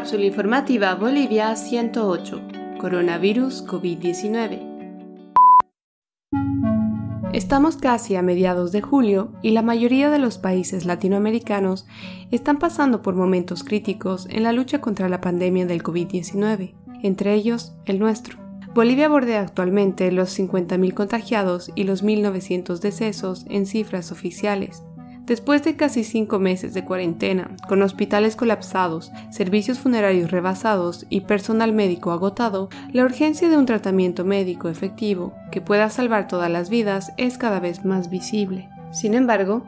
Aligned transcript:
Cápsula 0.00 0.24
informativa 0.24 0.94
Bolivia 0.94 1.54
108. 1.54 2.40
Coronavirus 2.78 3.66
COVID-19. 3.66 4.58
Estamos 7.34 7.76
casi 7.76 8.16
a 8.16 8.22
mediados 8.22 8.72
de 8.72 8.80
julio 8.80 9.34
y 9.42 9.50
la 9.50 9.60
mayoría 9.60 10.08
de 10.08 10.18
los 10.18 10.38
países 10.38 10.86
latinoamericanos 10.86 11.86
están 12.30 12.58
pasando 12.58 13.02
por 13.02 13.14
momentos 13.14 13.62
críticos 13.62 14.26
en 14.30 14.44
la 14.44 14.52
lucha 14.52 14.80
contra 14.80 15.10
la 15.10 15.20
pandemia 15.20 15.66
del 15.66 15.82
COVID-19, 15.82 16.74
entre 17.02 17.34
ellos 17.34 17.74
el 17.84 17.98
nuestro. 17.98 18.38
Bolivia 18.72 19.06
bordea 19.10 19.42
actualmente 19.42 20.10
los 20.12 20.38
50.000 20.38 20.94
contagiados 20.94 21.70
y 21.74 21.84
los 21.84 22.02
1.900 22.02 22.78
decesos 22.78 23.44
en 23.50 23.66
cifras 23.66 24.12
oficiales. 24.12 24.82
Después 25.30 25.62
de 25.62 25.76
casi 25.76 26.02
cinco 26.02 26.40
meses 26.40 26.74
de 26.74 26.84
cuarentena, 26.84 27.52
con 27.68 27.82
hospitales 27.82 28.34
colapsados, 28.34 29.12
servicios 29.30 29.78
funerarios 29.78 30.32
rebasados 30.32 31.06
y 31.08 31.20
personal 31.20 31.72
médico 31.72 32.10
agotado, 32.10 32.68
la 32.92 33.04
urgencia 33.04 33.48
de 33.48 33.56
un 33.56 33.64
tratamiento 33.64 34.24
médico 34.24 34.68
efectivo 34.68 35.32
que 35.52 35.60
pueda 35.60 35.88
salvar 35.88 36.26
todas 36.26 36.50
las 36.50 36.68
vidas 36.68 37.12
es 37.16 37.38
cada 37.38 37.60
vez 37.60 37.84
más 37.84 38.10
visible. 38.10 38.70
Sin 38.90 39.14
embargo, 39.14 39.62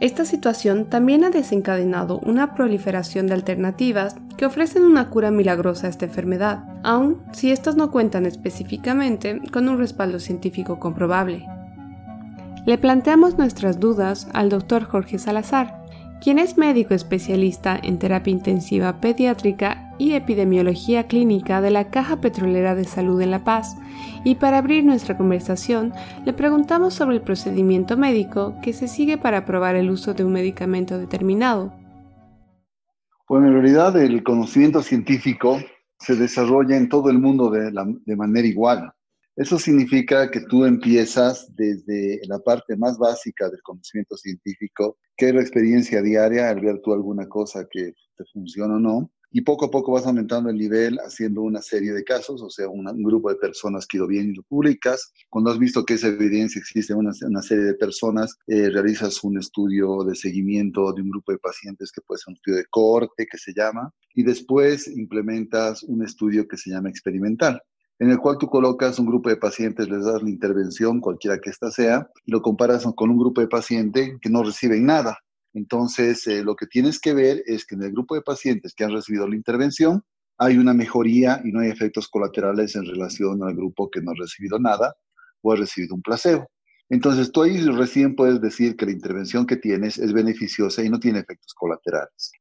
esta 0.00 0.24
situación 0.24 0.86
también 0.86 1.22
ha 1.22 1.30
desencadenado 1.30 2.18
una 2.18 2.52
proliferación 2.56 3.28
de 3.28 3.34
alternativas 3.34 4.16
que 4.36 4.46
ofrecen 4.46 4.82
una 4.82 5.10
cura 5.10 5.30
milagrosa 5.30 5.86
a 5.86 5.90
esta 5.90 6.06
enfermedad, 6.06 6.64
aun 6.82 7.22
si 7.30 7.52
éstas 7.52 7.76
no 7.76 7.92
cuentan 7.92 8.26
específicamente 8.26 9.40
con 9.52 9.68
un 9.68 9.78
respaldo 9.78 10.18
científico 10.18 10.80
comprobable. 10.80 11.46
Le 12.66 12.78
planteamos 12.78 13.36
nuestras 13.36 13.78
dudas 13.78 14.26
al 14.32 14.48
doctor 14.48 14.84
Jorge 14.84 15.18
Salazar, 15.18 15.84
quien 16.22 16.38
es 16.38 16.56
médico 16.56 16.94
especialista 16.94 17.78
en 17.82 17.98
terapia 17.98 18.30
intensiva 18.30 19.02
pediátrica 19.02 19.92
y 19.98 20.12
epidemiología 20.12 21.06
clínica 21.06 21.60
de 21.60 21.70
la 21.70 21.90
Caja 21.90 22.22
Petrolera 22.22 22.74
de 22.74 22.84
Salud 22.84 23.20
en 23.20 23.30
La 23.30 23.44
Paz, 23.44 23.76
y 24.24 24.36
para 24.36 24.56
abrir 24.56 24.82
nuestra 24.82 25.18
conversación 25.18 25.92
le 26.24 26.32
preguntamos 26.32 26.94
sobre 26.94 27.16
el 27.16 27.22
procedimiento 27.22 27.98
médico 27.98 28.54
que 28.62 28.72
se 28.72 28.88
sigue 28.88 29.18
para 29.18 29.38
aprobar 29.38 29.76
el 29.76 29.90
uso 29.90 30.14
de 30.14 30.24
un 30.24 30.32
medicamento 30.32 30.96
determinado. 30.98 31.74
Bueno, 33.28 33.48
en 33.48 33.52
realidad 33.52 33.94
el 34.00 34.22
conocimiento 34.22 34.80
científico 34.80 35.58
se 35.98 36.16
desarrolla 36.16 36.78
en 36.78 36.88
todo 36.88 37.10
el 37.10 37.18
mundo 37.18 37.50
de 37.50 38.16
manera 38.16 38.48
igual. 38.48 38.90
Eso 39.36 39.58
significa 39.58 40.30
que 40.30 40.42
tú 40.42 40.64
empiezas 40.64 41.52
desde 41.56 42.20
la 42.28 42.38
parte 42.38 42.76
más 42.76 42.98
básica 42.98 43.50
del 43.50 43.62
conocimiento 43.62 44.16
científico, 44.16 44.96
que 45.16 45.28
es 45.28 45.34
la 45.34 45.40
experiencia 45.40 46.02
diaria, 46.02 46.50
al 46.50 46.60
ver 46.60 46.80
tú 46.80 46.92
alguna 46.92 47.28
cosa 47.28 47.66
que 47.68 47.94
te 48.16 48.24
funciona 48.32 48.76
o 48.76 48.78
no, 48.78 49.10
y 49.32 49.40
poco 49.40 49.64
a 49.64 49.70
poco 49.72 49.90
vas 49.90 50.06
aumentando 50.06 50.48
el 50.48 50.56
nivel 50.56 50.96
haciendo 51.04 51.42
una 51.42 51.60
serie 51.60 51.92
de 51.92 52.04
casos, 52.04 52.40
o 52.40 52.48
sea, 52.48 52.68
un 52.68 53.02
grupo 53.02 53.28
de 53.28 53.34
personas 53.34 53.84
que 53.84 53.98
lo 53.98 54.06
bien 54.06 54.30
y 54.30 54.34
lo 54.36 54.44
publicas. 54.44 55.12
Cuando 55.28 55.50
has 55.50 55.58
visto 55.58 55.84
que 55.84 55.94
esa 55.94 56.06
evidencia 56.06 56.60
existe 56.60 56.94
una, 56.94 57.10
una 57.22 57.42
serie 57.42 57.64
de 57.64 57.74
personas, 57.74 58.36
eh, 58.46 58.70
realizas 58.70 59.24
un 59.24 59.36
estudio 59.36 60.04
de 60.04 60.14
seguimiento 60.14 60.92
de 60.92 61.02
un 61.02 61.10
grupo 61.10 61.32
de 61.32 61.38
pacientes 61.38 61.90
que 61.90 62.02
puede 62.02 62.18
ser 62.18 62.28
un 62.28 62.36
estudio 62.36 62.58
de 62.58 62.66
corte, 62.70 63.26
que 63.28 63.38
se 63.38 63.52
llama, 63.52 63.92
y 64.14 64.22
después 64.22 64.86
implementas 64.86 65.82
un 65.82 66.04
estudio 66.04 66.46
que 66.46 66.56
se 66.56 66.70
llama 66.70 66.90
experimental 66.90 67.60
en 67.98 68.10
el 68.10 68.18
cual 68.18 68.38
tú 68.38 68.48
colocas 68.48 68.98
un 68.98 69.06
grupo 69.06 69.28
de 69.28 69.36
pacientes, 69.36 69.88
les 69.88 70.04
das 70.04 70.22
la 70.22 70.28
intervención, 70.28 71.00
cualquiera 71.00 71.38
que 71.38 71.50
ésta 71.50 71.70
sea, 71.70 72.08
y 72.24 72.32
lo 72.32 72.42
comparas 72.42 72.84
con 72.96 73.10
un 73.10 73.18
grupo 73.18 73.40
de 73.40 73.48
pacientes 73.48 74.14
que 74.20 74.30
no 74.30 74.42
reciben 74.42 74.84
nada. 74.86 75.18
Entonces, 75.52 76.26
eh, 76.26 76.42
lo 76.42 76.56
que 76.56 76.66
tienes 76.66 76.98
que 76.98 77.14
ver 77.14 77.42
es 77.46 77.64
que 77.64 77.76
en 77.76 77.84
el 77.84 77.92
grupo 77.92 78.16
de 78.16 78.22
pacientes 78.22 78.74
que 78.74 78.84
han 78.84 78.92
recibido 78.92 79.28
la 79.28 79.36
intervención, 79.36 80.02
hay 80.38 80.58
una 80.58 80.74
mejoría 80.74 81.40
y 81.44 81.52
no 81.52 81.60
hay 81.60 81.70
efectos 81.70 82.08
colaterales 82.08 82.74
en 82.74 82.84
relación 82.84 83.42
al 83.44 83.54
grupo 83.54 83.88
que 83.88 84.02
no 84.02 84.10
ha 84.10 84.14
recibido 84.18 84.58
nada 84.58 84.94
o 85.42 85.52
ha 85.52 85.56
recibido 85.56 85.94
un 85.94 86.02
placebo. 86.02 86.48
Entonces, 86.88 87.30
tú 87.30 87.42
ahí 87.42 87.58
recién 87.58 88.16
puedes 88.16 88.40
decir 88.40 88.76
que 88.76 88.86
la 88.86 88.92
intervención 88.92 89.46
que 89.46 89.56
tienes 89.56 89.98
es 89.98 90.12
beneficiosa 90.12 90.82
y 90.82 90.90
no 90.90 90.98
tiene 90.98 91.20
efectos 91.20 91.54
colaterales. 91.54 92.32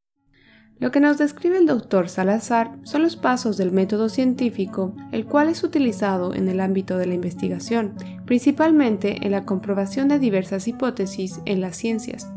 Lo 0.79 0.91
que 0.91 1.00
nos 1.00 1.17
describe 1.17 1.57
el 1.57 1.66
doctor 1.66 2.09
Salazar 2.09 2.72
son 2.84 3.03
los 3.03 3.16
pasos 3.16 3.57
del 3.57 3.72
método 3.72 4.09
científico, 4.09 4.95
el 5.11 5.25
cual 5.25 5.50
es 5.50 5.63
utilizado 5.63 6.34
en 6.34 6.50
el 6.50 6.59
ámbito 6.59 6.97
de 6.97 7.06
la 7.06 7.13
investigación, 7.13 7.94
principalmente 8.25 9.25
en 9.25 9.31
la 9.31 9.45
comprobación 9.45 10.07
de 10.07 10.19
diversas 10.19 10.67
hipótesis 10.67 11.39
en 11.45 11.61
las 11.61 11.78
ciencias, 11.78 12.29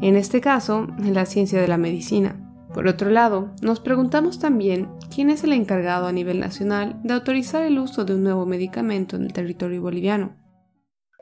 en 0.00 0.16
este 0.16 0.40
caso, 0.40 0.88
en 0.98 1.14
la 1.14 1.26
ciencia 1.26 1.60
de 1.60 1.68
la 1.68 1.78
medicina. 1.78 2.36
Por 2.72 2.86
otro 2.88 3.10
lado, 3.10 3.50
nos 3.60 3.80
preguntamos 3.80 4.38
también 4.38 4.88
quién 5.14 5.28
es 5.28 5.44
el 5.44 5.52
encargado 5.52 6.06
a 6.06 6.12
nivel 6.12 6.40
nacional 6.40 6.98
de 7.04 7.12
autorizar 7.12 7.62
el 7.62 7.78
uso 7.78 8.04
de 8.04 8.14
un 8.14 8.24
nuevo 8.24 8.46
medicamento 8.46 9.16
en 9.16 9.24
el 9.24 9.32
territorio 9.32 9.82
boliviano. 9.82 10.41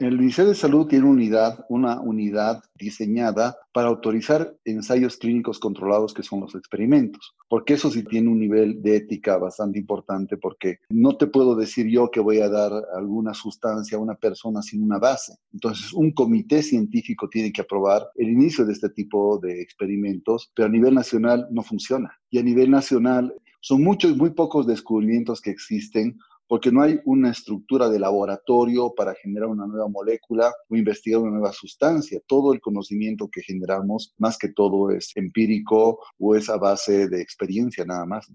El 0.00 0.16
Ministerio 0.16 0.48
de 0.48 0.56
Salud 0.56 0.86
tiene 0.86 1.04
una 1.68 2.00
unidad, 2.00 2.62
diseñada 2.74 3.58
para 3.70 3.88
autorizar 3.88 4.56
ensayos 4.64 5.18
clínicos 5.18 5.58
controlados 5.58 6.14
que 6.14 6.22
son 6.22 6.40
los 6.40 6.54
experimentos, 6.54 7.34
porque 7.50 7.74
eso 7.74 7.90
sí 7.90 8.02
tiene 8.04 8.30
un 8.30 8.38
nivel 8.38 8.80
de 8.80 8.96
ética 8.96 9.36
bastante 9.36 9.78
importante, 9.78 10.38
porque 10.38 10.78
no 10.88 11.18
te 11.18 11.26
puedo 11.26 11.54
decir 11.54 11.86
yo 11.86 12.10
que 12.10 12.20
voy 12.20 12.38
a 12.38 12.48
dar 12.48 12.72
alguna 12.96 13.34
sustancia 13.34 13.98
a 13.98 14.00
una 14.00 14.14
persona 14.14 14.62
sin 14.62 14.82
una 14.82 14.98
base. 14.98 15.34
Entonces, 15.52 15.92
un 15.92 16.12
comité 16.12 16.62
científico 16.62 17.28
tiene 17.28 17.52
que 17.52 17.60
aprobar 17.60 18.08
el 18.14 18.30
inicio 18.30 18.64
de 18.64 18.72
este 18.72 18.88
tipo 18.88 19.38
de 19.38 19.60
experimentos, 19.60 20.50
pero 20.54 20.66
a 20.66 20.72
nivel 20.72 20.94
nacional 20.94 21.46
no 21.50 21.62
funciona. 21.62 22.10
Y 22.30 22.38
a 22.38 22.42
nivel 22.42 22.70
nacional 22.70 23.34
son 23.60 23.84
muchos, 23.84 24.16
muy 24.16 24.30
pocos 24.30 24.66
descubrimientos 24.66 25.42
que 25.42 25.50
existen 25.50 26.16
porque 26.50 26.72
no 26.72 26.82
hay 26.82 26.98
una 27.04 27.30
estructura 27.30 27.88
de 27.88 28.00
laboratorio 28.00 28.92
para 28.96 29.14
generar 29.14 29.48
una 29.50 29.68
nueva 29.68 29.86
molécula 29.86 30.52
o 30.68 30.74
investigar 30.74 31.20
una 31.20 31.30
nueva 31.30 31.52
sustancia. 31.52 32.20
Todo 32.26 32.52
el 32.52 32.60
conocimiento 32.60 33.28
que 33.30 33.40
generamos, 33.40 34.16
más 34.18 34.36
que 34.36 34.48
todo, 34.48 34.90
es 34.90 35.12
empírico 35.14 36.00
o 36.18 36.34
es 36.34 36.50
a 36.50 36.56
base 36.56 37.06
de 37.06 37.22
experiencia 37.22 37.84
nada 37.84 38.04
más. 38.04 38.26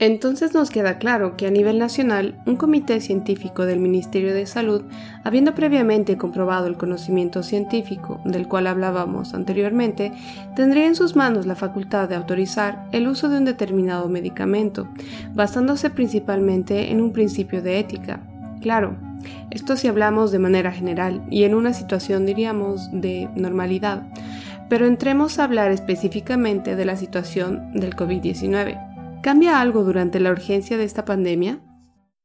Entonces 0.00 0.54
nos 0.54 0.70
queda 0.70 0.98
claro 0.98 1.36
que 1.36 1.46
a 1.46 1.52
nivel 1.52 1.78
nacional, 1.78 2.42
un 2.46 2.56
comité 2.56 3.00
científico 3.00 3.64
del 3.64 3.78
Ministerio 3.78 4.34
de 4.34 4.44
Salud, 4.44 4.82
habiendo 5.22 5.54
previamente 5.54 6.18
comprobado 6.18 6.66
el 6.66 6.76
conocimiento 6.76 7.44
científico 7.44 8.20
del 8.24 8.48
cual 8.48 8.66
hablábamos 8.66 9.34
anteriormente, 9.34 10.12
tendría 10.56 10.88
en 10.88 10.96
sus 10.96 11.14
manos 11.14 11.46
la 11.46 11.54
facultad 11.54 12.08
de 12.08 12.16
autorizar 12.16 12.88
el 12.90 13.06
uso 13.06 13.28
de 13.28 13.38
un 13.38 13.44
determinado 13.44 14.08
medicamento, 14.08 14.88
basándose 15.32 15.90
principalmente 15.90 16.90
en 16.90 17.00
un 17.00 17.12
principio 17.12 17.62
de 17.62 17.78
ética. 17.78 18.20
Claro, 18.60 18.96
esto 19.52 19.76
si 19.76 19.86
hablamos 19.86 20.32
de 20.32 20.40
manera 20.40 20.72
general 20.72 21.24
y 21.30 21.44
en 21.44 21.54
una 21.54 21.72
situación 21.72 22.26
diríamos 22.26 22.90
de 22.90 23.28
normalidad, 23.36 24.02
pero 24.68 24.86
entremos 24.86 25.38
a 25.38 25.44
hablar 25.44 25.70
específicamente 25.70 26.74
de 26.74 26.84
la 26.84 26.96
situación 26.96 27.70
del 27.74 27.94
COVID-19. 27.94 28.93
¿Cambia 29.24 29.58
algo 29.58 29.84
durante 29.84 30.20
la 30.20 30.32
urgencia 30.32 30.76
de 30.76 30.84
esta 30.84 31.06
pandemia? 31.06 31.58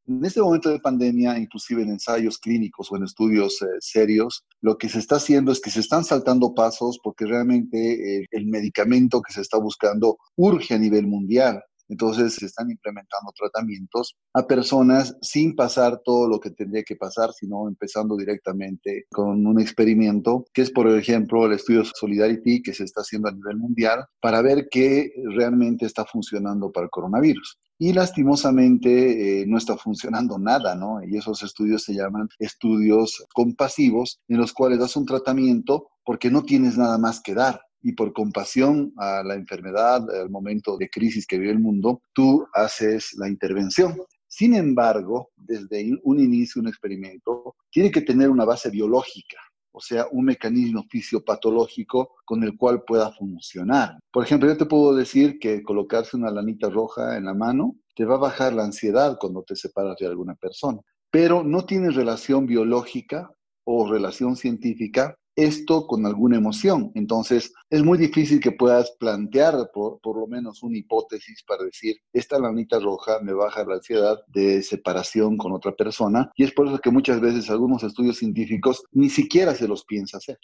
En 0.06 0.26
este 0.26 0.42
momento 0.42 0.70
de 0.70 0.82
pandemia, 0.82 1.40
inclusive 1.40 1.82
en 1.82 1.92
ensayos 1.92 2.38
clínicos 2.40 2.92
o 2.92 2.98
en 2.98 3.06
estudios 3.06 3.62
eh, 3.62 3.68
serios, 3.80 4.44
lo 4.60 4.78
que 4.78 4.90
se 4.90 5.00
está 5.00 5.16
haciendo 5.16 5.54
es 5.54 5.62
que 5.62 5.70
se 5.70 5.80
están 5.80 6.04
saltando 6.04 6.54
pasos 6.54 7.00
porque 7.02 7.26
realmente 7.26 7.78
eh, 7.78 8.26
el 8.32 8.48
medicamento 8.48 9.22
que 9.22 9.32
se 9.32 9.40
está 9.40 9.58
buscando 9.58 10.18
urge 10.36 10.74
a 10.74 10.78
nivel 10.78 11.08
mundial. 11.08 11.64
Entonces 11.90 12.36
se 12.36 12.46
están 12.46 12.70
implementando 12.70 13.32
tratamientos 13.36 14.16
a 14.34 14.48
personas 14.48 15.18
sin 15.22 15.56
pasar 15.56 16.02
todo 16.06 16.28
lo 16.28 16.40
que 16.40 16.52
tendría 16.52 16.84
que 16.84 16.96
pasar, 16.96 17.34
sino 17.34 17.68
empezando 17.68 18.16
directamente 18.16 19.08
con 19.12 19.46
un 19.46 19.60
experimento, 19.60 20.46
que 20.54 20.62
es 20.62 20.72
por 20.72 20.88
ejemplo 20.88 21.46
el 21.46 21.54
estudio 21.54 21.84
Solidarity 21.84 22.62
que 22.62 22.74
se 22.74 22.84
está 22.84 23.02
haciendo 23.02 23.28
a 23.28 23.34
nivel 23.34 23.58
mundial 23.58 24.06
para 24.22 24.42
ver 24.42 24.68
qué 24.70 25.12
realmente 25.36 25.86
está 25.86 26.06
funcionando 26.06 26.72
para 26.72 26.86
el 26.86 26.92
coronavirus. 26.92 27.60
Y 27.82 27.94
lastimosamente 27.94 29.42
eh, 29.42 29.46
no 29.48 29.58
está 29.58 29.78
funcionando 29.78 30.38
nada, 30.38 30.76
¿no? 30.76 31.02
Y 31.02 31.16
esos 31.16 31.42
estudios 31.44 31.84
se 31.84 31.94
llaman 31.94 32.28
estudios 32.38 33.26
compasivos, 33.34 34.20
en 34.28 34.38
los 34.38 34.52
cuales 34.52 34.80
das 34.80 34.98
un 34.98 35.06
tratamiento 35.06 35.88
porque 36.04 36.30
no 36.30 36.44
tienes 36.44 36.78
nada 36.78 36.98
más 36.98 37.22
que 37.22 37.34
dar 37.34 37.62
y 37.82 37.94
por 37.94 38.14
compasión 38.14 38.94
a 38.98 39.24
la 39.24 39.36
enfermedad, 39.36 40.04
al 40.10 40.30
momento 40.30 40.78
de 40.78 40.90
crisis 40.90 41.26
que 41.26 41.38
vive 41.38 41.52
el 41.52 41.60
mundo, 41.60 42.02
tú 42.14 42.46
haces 42.54 43.14
la 43.18 43.28
intervención. 43.28 43.96
Sin 44.28 44.54
embargo, 44.54 45.32
desde 45.36 45.98
un 46.04 46.20
inicio, 46.20 46.62
un 46.62 46.68
experimento, 46.68 47.56
tiene 47.72 47.92
que 47.92 48.02
tener 48.02 48.30
una 48.30 48.46
base 48.46 48.70
biológica, 48.70 49.38
o 49.72 49.82
sea, 49.82 50.08
un 50.12 50.26
mecanismo 50.26 50.84
fisiopatológico 50.90 52.16
con 52.26 52.44
el 52.44 52.56
cual 52.56 52.84
pueda 52.86 53.12
funcionar. 53.12 53.98
Por 54.12 54.24
ejemplo, 54.24 54.48
yo 54.48 54.58
te 54.58 54.66
puedo 54.66 54.96
decir 54.96 55.40
que 55.40 55.64
colocarse 55.64 56.18
una 56.18 56.32
lanita 56.32 56.70
roja 56.70 57.18
en 57.18 57.26
la 57.26 57.34
mano 57.34 57.76
te 57.96 58.06
va 58.06 58.16
a 58.16 58.20
bajar 58.20 58.54
la 58.54 58.64
ansiedad 58.64 59.18
cuando 59.20 59.44
te 59.44 59.56
separas 59.56 59.96
de 60.00 60.08
alguna 60.08 60.36
persona, 60.36 60.80
pero 61.12 61.44
no 61.44 61.66
tiene 61.66 61.90
relación 61.90 62.46
biológica 62.46 63.32
o 63.66 63.92
relación 63.92 64.36
científica 64.36 65.18
esto 65.46 65.88
con 65.88 66.06
alguna 66.06 66.38
emoción. 66.38 66.92
Entonces, 66.96 67.54
es 67.70 67.84
muy 67.84 67.98
difícil 67.98 68.40
que 68.40 68.52
puedas 68.52 68.92
plantear 69.00 69.72
por, 69.74 70.00
lo 70.04 70.28
menos 70.28 70.64
una 70.64 70.78
hipótesis 70.78 71.44
para 71.44 71.64
decir, 71.64 71.98
esta 72.14 72.40
lanita 72.40 72.80
roja 72.80 73.20
me 73.22 73.34
baja 73.34 73.64
la 73.64 73.76
ansiedad 73.76 74.20
de 74.28 74.62
separación 74.62 75.38
con 75.38 75.54
otra 75.54 75.72
persona. 75.74 76.32
Y 76.36 76.44
es 76.44 76.52
por 76.52 76.68
eso 76.68 76.80
que 76.80 76.92
muchas 76.92 77.22
veces 77.22 77.50
algunos 77.50 77.84
estudios 77.84 78.18
científicos 78.18 78.84
ni 78.92 79.10
siquiera 79.10 79.56
se 79.56 79.68
los 79.68 79.86
piensa 79.86 80.18
hacer. 80.18 80.38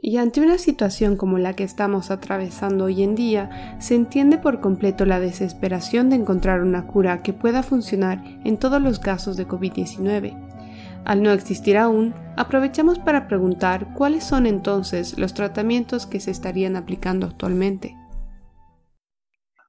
Y 0.00 0.18
ante 0.18 0.40
una 0.40 0.58
situación 0.58 1.16
como 1.16 1.38
la 1.38 1.56
que 1.56 1.64
estamos 1.64 2.12
atravesando 2.12 2.84
hoy 2.84 3.02
en 3.02 3.16
día, 3.16 3.76
se 3.80 3.96
entiende 3.96 4.38
por 4.38 4.60
completo 4.60 5.04
la 5.04 5.18
desesperación 5.18 6.08
de 6.08 6.16
encontrar 6.16 6.60
una 6.60 6.86
cura 6.86 7.22
que 7.24 7.32
pueda 7.32 7.64
funcionar 7.64 8.22
en 8.44 8.58
todos 8.58 8.80
los 8.80 9.00
casos 9.00 9.36
de 9.36 9.48
COVID-19. 9.48 10.47
Al 11.04 11.22
no 11.22 11.32
existir 11.32 11.76
aún, 11.76 12.14
aprovechamos 12.36 12.98
para 12.98 13.28
preguntar 13.28 13.94
cuáles 13.94 14.24
son 14.24 14.46
entonces 14.46 15.18
los 15.18 15.34
tratamientos 15.34 16.06
que 16.06 16.20
se 16.20 16.30
estarían 16.30 16.76
aplicando 16.76 17.26
actualmente. 17.26 17.96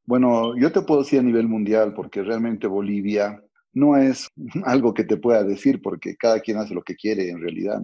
Bueno, 0.05 0.57
yo 0.57 0.71
te 0.71 0.81
puedo 0.81 1.01
decir 1.01 1.19
a 1.19 1.23
nivel 1.23 1.47
mundial, 1.47 1.93
porque 1.93 2.23
realmente 2.23 2.67
Bolivia 2.67 3.41
no 3.73 3.95
es 3.95 4.27
algo 4.65 4.93
que 4.93 5.03
te 5.03 5.17
pueda 5.17 5.43
decir, 5.43 5.81
porque 5.81 6.15
cada 6.15 6.39
quien 6.39 6.57
hace 6.57 6.73
lo 6.73 6.81
que 6.81 6.95
quiere 6.95 7.29
en 7.29 7.39
realidad. 7.39 7.81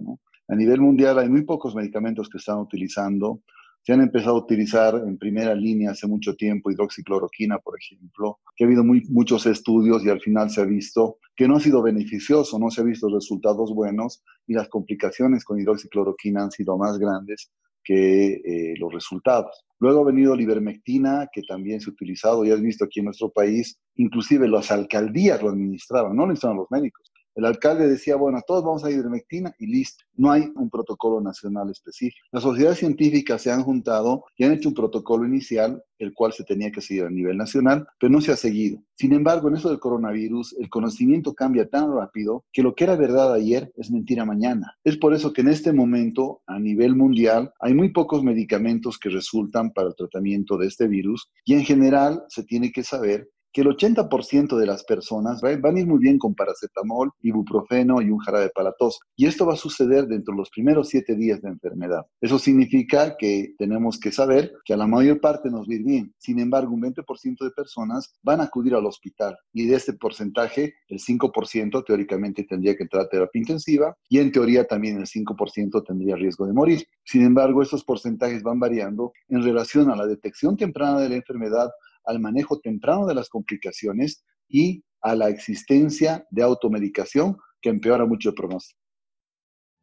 A 0.48 0.54
nivel 0.54 0.80
mundial 0.80 1.18
hay 1.18 1.28
muy 1.28 1.42
pocos 1.42 1.74
medicamentos 1.74 2.28
que 2.28 2.38
están 2.38 2.58
utilizando. 2.58 3.42
Se 3.86 3.92
han 3.92 4.00
empezado 4.00 4.34
a 4.34 4.40
utilizar 4.40 4.96
en 4.96 5.16
primera 5.16 5.54
línea 5.54 5.92
hace 5.92 6.08
mucho 6.08 6.34
tiempo 6.34 6.72
hidroxicloroquina, 6.72 7.60
por 7.60 7.78
ejemplo, 7.80 8.40
que 8.56 8.64
ha 8.64 8.66
habido 8.66 8.82
muchos 8.82 9.46
estudios 9.46 10.04
y 10.04 10.10
al 10.10 10.20
final 10.20 10.50
se 10.50 10.60
ha 10.60 10.64
visto 10.64 11.18
que 11.36 11.46
no 11.46 11.54
ha 11.54 11.60
sido 11.60 11.80
beneficioso, 11.82 12.58
no 12.58 12.68
se 12.68 12.80
han 12.80 12.88
visto 12.88 13.08
resultados 13.08 13.72
buenos 13.72 14.24
y 14.48 14.54
las 14.54 14.68
complicaciones 14.68 15.44
con 15.44 15.60
hidroxicloroquina 15.60 16.42
han 16.42 16.50
sido 16.50 16.76
más 16.76 16.98
grandes 16.98 17.52
que 17.84 18.32
eh, 18.44 18.74
los 18.76 18.92
resultados. 18.92 19.64
Luego 19.78 20.00
ha 20.00 20.06
venido 20.06 20.34
la 20.34 20.42
ivermectina, 20.42 21.28
que 21.32 21.42
también 21.42 21.80
se 21.80 21.88
ha 21.88 21.92
utilizado, 21.92 22.44
ya 22.44 22.54
has 22.54 22.62
visto 22.62 22.86
aquí 22.86 22.98
en 22.98 23.04
nuestro 23.04 23.30
país, 23.30 23.78
inclusive 23.94 24.48
las 24.48 24.72
alcaldías 24.72 25.40
lo 25.40 25.50
administraban, 25.50 26.16
no 26.16 26.26
lo 26.26 26.32
estaban 26.32 26.56
los 26.56 26.66
médicos. 26.72 27.12
El 27.36 27.44
alcalde 27.44 27.86
decía, 27.86 28.16
bueno, 28.16 28.40
todos 28.46 28.64
vamos 28.64 28.82
a 28.82 28.90
ivermectina 28.90 29.54
y 29.58 29.66
listo. 29.66 30.04
No 30.14 30.30
hay 30.30 30.50
un 30.56 30.70
protocolo 30.70 31.20
nacional 31.20 31.70
específico. 31.70 32.26
Las 32.32 32.42
sociedades 32.42 32.78
científicas 32.78 33.42
se 33.42 33.52
han 33.52 33.62
juntado 33.62 34.24
y 34.38 34.44
han 34.44 34.52
hecho 34.52 34.70
un 34.70 34.74
protocolo 34.74 35.26
inicial, 35.26 35.82
el 35.98 36.14
cual 36.14 36.32
se 36.32 36.44
tenía 36.44 36.72
que 36.72 36.80
seguir 36.80 37.04
a 37.04 37.10
nivel 37.10 37.36
nacional, 37.36 37.86
pero 38.00 38.10
no 38.10 38.22
se 38.22 38.32
ha 38.32 38.36
seguido. 38.36 38.82
Sin 38.94 39.12
embargo, 39.12 39.48
en 39.48 39.56
eso 39.56 39.68
del 39.68 39.78
coronavirus, 39.78 40.56
el 40.58 40.70
conocimiento 40.70 41.34
cambia 41.34 41.68
tan 41.68 41.92
rápido 41.94 42.46
que 42.50 42.62
lo 42.62 42.74
que 42.74 42.84
era 42.84 42.96
verdad 42.96 43.34
ayer 43.34 43.70
es 43.76 43.90
mentira 43.90 44.24
mañana. 44.24 44.74
Es 44.82 44.96
por 44.96 45.12
eso 45.12 45.34
que 45.34 45.42
en 45.42 45.48
este 45.48 45.74
momento, 45.74 46.40
a 46.46 46.58
nivel 46.58 46.96
mundial, 46.96 47.52
hay 47.60 47.74
muy 47.74 47.92
pocos 47.92 48.22
medicamentos 48.22 48.98
que 48.98 49.10
resultan 49.10 49.72
para 49.74 49.88
el 49.88 49.94
tratamiento 49.94 50.56
de 50.56 50.68
este 50.68 50.88
virus 50.88 51.30
y 51.44 51.52
en 51.52 51.64
general 51.64 52.24
se 52.28 52.44
tiene 52.44 52.72
que 52.72 52.82
saber 52.82 53.28
que 53.56 53.62
el 53.62 53.68
80% 53.68 54.58
de 54.58 54.66
las 54.66 54.84
personas 54.84 55.40
van 55.40 55.76
a 55.76 55.80
ir 55.80 55.86
muy 55.86 55.98
bien 55.98 56.18
con 56.18 56.34
paracetamol, 56.34 57.12
ibuprofeno 57.22 58.02
y 58.02 58.10
un 58.10 58.18
jarabe 58.18 58.50
para 58.54 58.72
tos. 58.72 59.00
Y 59.16 59.24
esto 59.24 59.46
va 59.46 59.54
a 59.54 59.56
suceder 59.56 60.06
dentro 60.06 60.34
de 60.34 60.40
los 60.40 60.50
primeros 60.50 60.90
siete 60.90 61.16
días 61.16 61.40
de 61.40 61.48
enfermedad. 61.48 62.04
Eso 62.20 62.38
significa 62.38 63.16
que 63.16 63.54
tenemos 63.56 63.98
que 63.98 64.12
saber 64.12 64.52
que 64.62 64.74
a 64.74 64.76
la 64.76 64.86
mayor 64.86 65.22
parte 65.22 65.48
nos 65.48 65.62
va 65.62 65.72
a 65.72 65.74
ir 65.74 65.84
bien. 65.84 66.14
Sin 66.18 66.38
embargo, 66.38 66.74
un 66.74 66.82
20% 66.82 67.44
de 67.44 67.50
personas 67.50 68.14
van 68.22 68.42
a 68.42 68.44
acudir 68.44 68.74
al 68.74 68.84
hospital. 68.84 69.38
Y 69.54 69.64
de 69.64 69.76
este 69.76 69.94
porcentaje, 69.94 70.74
el 70.88 70.98
5% 70.98 71.82
teóricamente 71.86 72.44
tendría 72.44 72.76
que 72.76 72.82
entrar 72.82 73.04
a 73.04 73.08
terapia 73.08 73.40
intensiva 73.40 73.96
y 74.10 74.18
en 74.18 74.32
teoría 74.32 74.66
también 74.66 74.98
el 74.98 75.06
5% 75.06 75.82
tendría 75.82 76.16
riesgo 76.16 76.46
de 76.46 76.52
morir. 76.52 76.86
Sin 77.06 77.22
embargo, 77.22 77.62
estos 77.62 77.84
porcentajes 77.84 78.42
van 78.42 78.60
variando 78.60 79.12
en 79.28 79.42
relación 79.42 79.90
a 79.90 79.96
la 79.96 80.06
detección 80.06 80.58
temprana 80.58 81.00
de 81.00 81.08
la 81.08 81.16
enfermedad, 81.16 81.70
al 82.06 82.20
manejo 82.20 82.60
temprano 82.60 83.06
de 83.06 83.14
las 83.14 83.28
complicaciones 83.28 84.24
y 84.48 84.82
a 85.02 85.14
la 85.14 85.28
existencia 85.28 86.26
de 86.30 86.42
automedicación 86.42 87.36
que 87.60 87.68
empeora 87.68 88.06
mucho 88.06 88.30
el 88.30 88.34
pronóstico. 88.34 88.80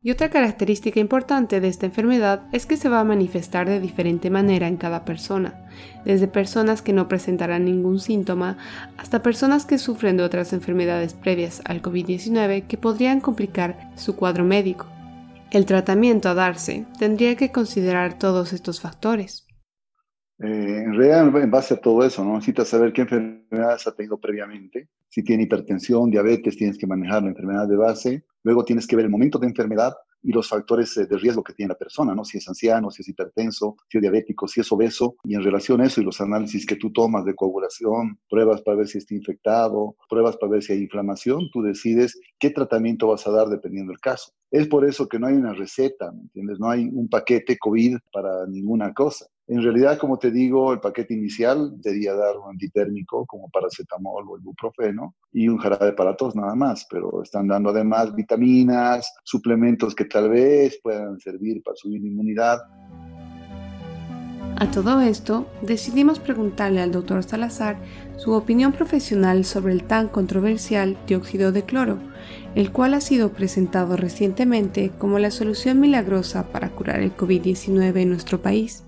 Y 0.05 0.11
otra 0.11 0.29
característica 0.29 0.99
importante 0.99 1.61
de 1.61 1.69
esta 1.69 1.85
enfermedad 1.85 2.43
es 2.51 2.65
que 2.65 2.75
se 2.75 2.89
va 2.89 2.99
a 2.99 3.05
manifestar 3.05 3.69
de 3.69 3.79
diferente 3.79 4.29
manera 4.29 4.67
en 4.67 4.75
cada 4.75 5.05
persona, 5.05 5.69
desde 6.03 6.27
personas 6.27 6.81
que 6.81 6.91
no 6.91 7.07
presentarán 7.07 7.63
ningún 7.63 8.01
síntoma 8.01 8.57
hasta 8.97 9.23
personas 9.23 9.65
que 9.65 9.77
sufren 9.77 10.17
de 10.17 10.23
otras 10.23 10.51
enfermedades 10.51 11.13
previas 11.13 11.61
al 11.63 11.81
COVID-19 11.81 12.67
que 12.67 12.77
podrían 12.77 13.21
complicar 13.21 13.93
su 13.95 14.17
cuadro 14.17 14.43
médico. 14.43 14.87
El 15.51 15.65
tratamiento 15.65 16.27
a 16.27 16.33
darse 16.33 16.85
tendría 16.99 17.37
que 17.37 17.53
considerar 17.53 18.19
todos 18.19 18.51
estos 18.51 18.81
factores. 18.81 19.42
Eh, 20.39 20.83
en 20.85 20.93
realidad, 20.93 21.43
en 21.43 21.51
base 21.51 21.75
a 21.75 21.77
todo 21.77 22.03
eso, 22.03 22.23
¿no? 22.23 22.33
necesitas 22.33 22.67
saber 22.67 22.91
qué 22.91 23.01
enfermedades 23.01 23.87
ha 23.87 23.95
tenido 23.95 24.19
previamente. 24.19 24.89
Si 25.09 25.23
tiene 25.23 25.43
hipertensión, 25.43 26.09
diabetes, 26.09 26.57
tienes 26.57 26.77
que 26.77 26.87
manejar 26.87 27.23
la 27.23 27.29
enfermedad 27.29 27.67
de 27.67 27.75
base. 27.75 28.25
Luego 28.43 28.65
tienes 28.65 28.87
que 28.87 28.95
ver 28.95 29.05
el 29.05 29.11
momento 29.11 29.37
de 29.37 29.47
enfermedad 29.47 29.93
y 30.23 30.31
los 30.31 30.47
factores 30.47 30.95
eh, 30.97 31.05
de 31.05 31.17
riesgo 31.17 31.43
que 31.43 31.53
tiene 31.53 31.69
la 31.69 31.77
persona, 31.77 32.15
¿no? 32.15 32.23
Si 32.23 32.37
es 32.37 32.47
anciano, 32.47 32.89
si 32.89 33.01
es 33.01 33.09
hipertenso, 33.09 33.75
si 33.89 33.97
es 33.97 34.01
diabético, 34.01 34.47
si 34.47 34.61
es 34.61 34.71
obeso. 34.71 35.15
Y 35.23 35.35
en 35.35 35.43
relación 35.43 35.81
a 35.81 35.85
eso 35.85 36.01
y 36.01 36.05
los 36.05 36.19
análisis 36.21 36.65
que 36.65 36.77
tú 36.77 36.91
tomas 36.91 37.25
de 37.25 37.35
coagulación, 37.35 38.19
pruebas 38.29 38.61
para 38.61 38.77
ver 38.77 38.87
si 38.87 38.97
está 38.97 39.13
infectado, 39.13 39.95
pruebas 40.09 40.37
para 40.37 40.53
ver 40.53 40.63
si 40.63 40.73
hay 40.73 40.79
inflamación, 40.79 41.49
tú 41.51 41.61
decides 41.61 42.19
qué 42.39 42.49
tratamiento 42.49 43.07
vas 43.07 43.27
a 43.27 43.31
dar 43.31 43.47
dependiendo 43.47 43.91
del 43.91 43.99
caso. 43.99 44.31
Es 44.53 44.67
por 44.67 44.85
eso 44.85 45.09
que 45.09 45.17
no 45.17 45.25
hay 45.25 45.33
una 45.33 45.51
receta, 45.51 46.11
¿me 46.11 46.21
entiendes? 46.21 46.59
No 46.59 46.69
hay 46.69 46.87
un 46.87 47.09
paquete 47.09 47.57
COVID 47.57 47.97
para 48.11 48.45
ninguna 48.45 48.93
cosa. 48.93 49.25
En 49.47 49.63
realidad, 49.63 49.97
como 49.97 50.19
te 50.19 50.29
digo, 50.29 50.71
el 50.71 50.79
paquete 50.79 51.15
inicial 51.15 51.81
debía 51.81 52.13
dar 52.13 52.37
un 52.37 52.51
antitérmico 52.51 53.25
como 53.25 53.49
paracetamol 53.49 54.29
o 54.29 54.37
ibuprofeno 54.37 55.15
y 55.31 55.47
un 55.47 55.57
jarabe 55.57 55.93
para 55.93 56.15
tos 56.15 56.35
nada 56.35 56.53
más, 56.53 56.85
pero 56.87 57.23
están 57.23 57.47
dando 57.47 57.71
además 57.71 58.13
vitaminas, 58.13 59.11
suplementos 59.23 59.95
que 59.95 60.05
tal 60.05 60.29
vez 60.29 60.79
puedan 60.83 61.19
servir 61.19 61.63
para 61.63 61.75
subir 61.75 62.05
inmunidad. 62.05 62.59
A 64.63 64.71
todo 64.71 65.01
esto, 65.01 65.45
decidimos 65.61 66.19
preguntarle 66.19 66.79
al 66.79 66.93
doctor 66.93 67.21
Salazar 67.21 67.75
su 68.15 68.31
opinión 68.31 68.71
profesional 68.71 69.43
sobre 69.43 69.73
el 69.73 69.83
tan 69.83 70.07
controversial 70.07 70.95
dióxido 71.05 71.51
de 71.51 71.63
cloro, 71.63 71.97
el 72.55 72.71
cual 72.71 72.93
ha 72.93 73.01
sido 73.01 73.33
presentado 73.33 73.97
recientemente 73.97 74.93
como 74.97 75.19
la 75.19 75.31
solución 75.31 75.81
milagrosa 75.81 76.47
para 76.53 76.69
curar 76.69 77.01
el 77.01 77.13
COVID-19 77.13 78.03
en 78.03 78.09
nuestro 78.09 78.41
país. 78.41 78.85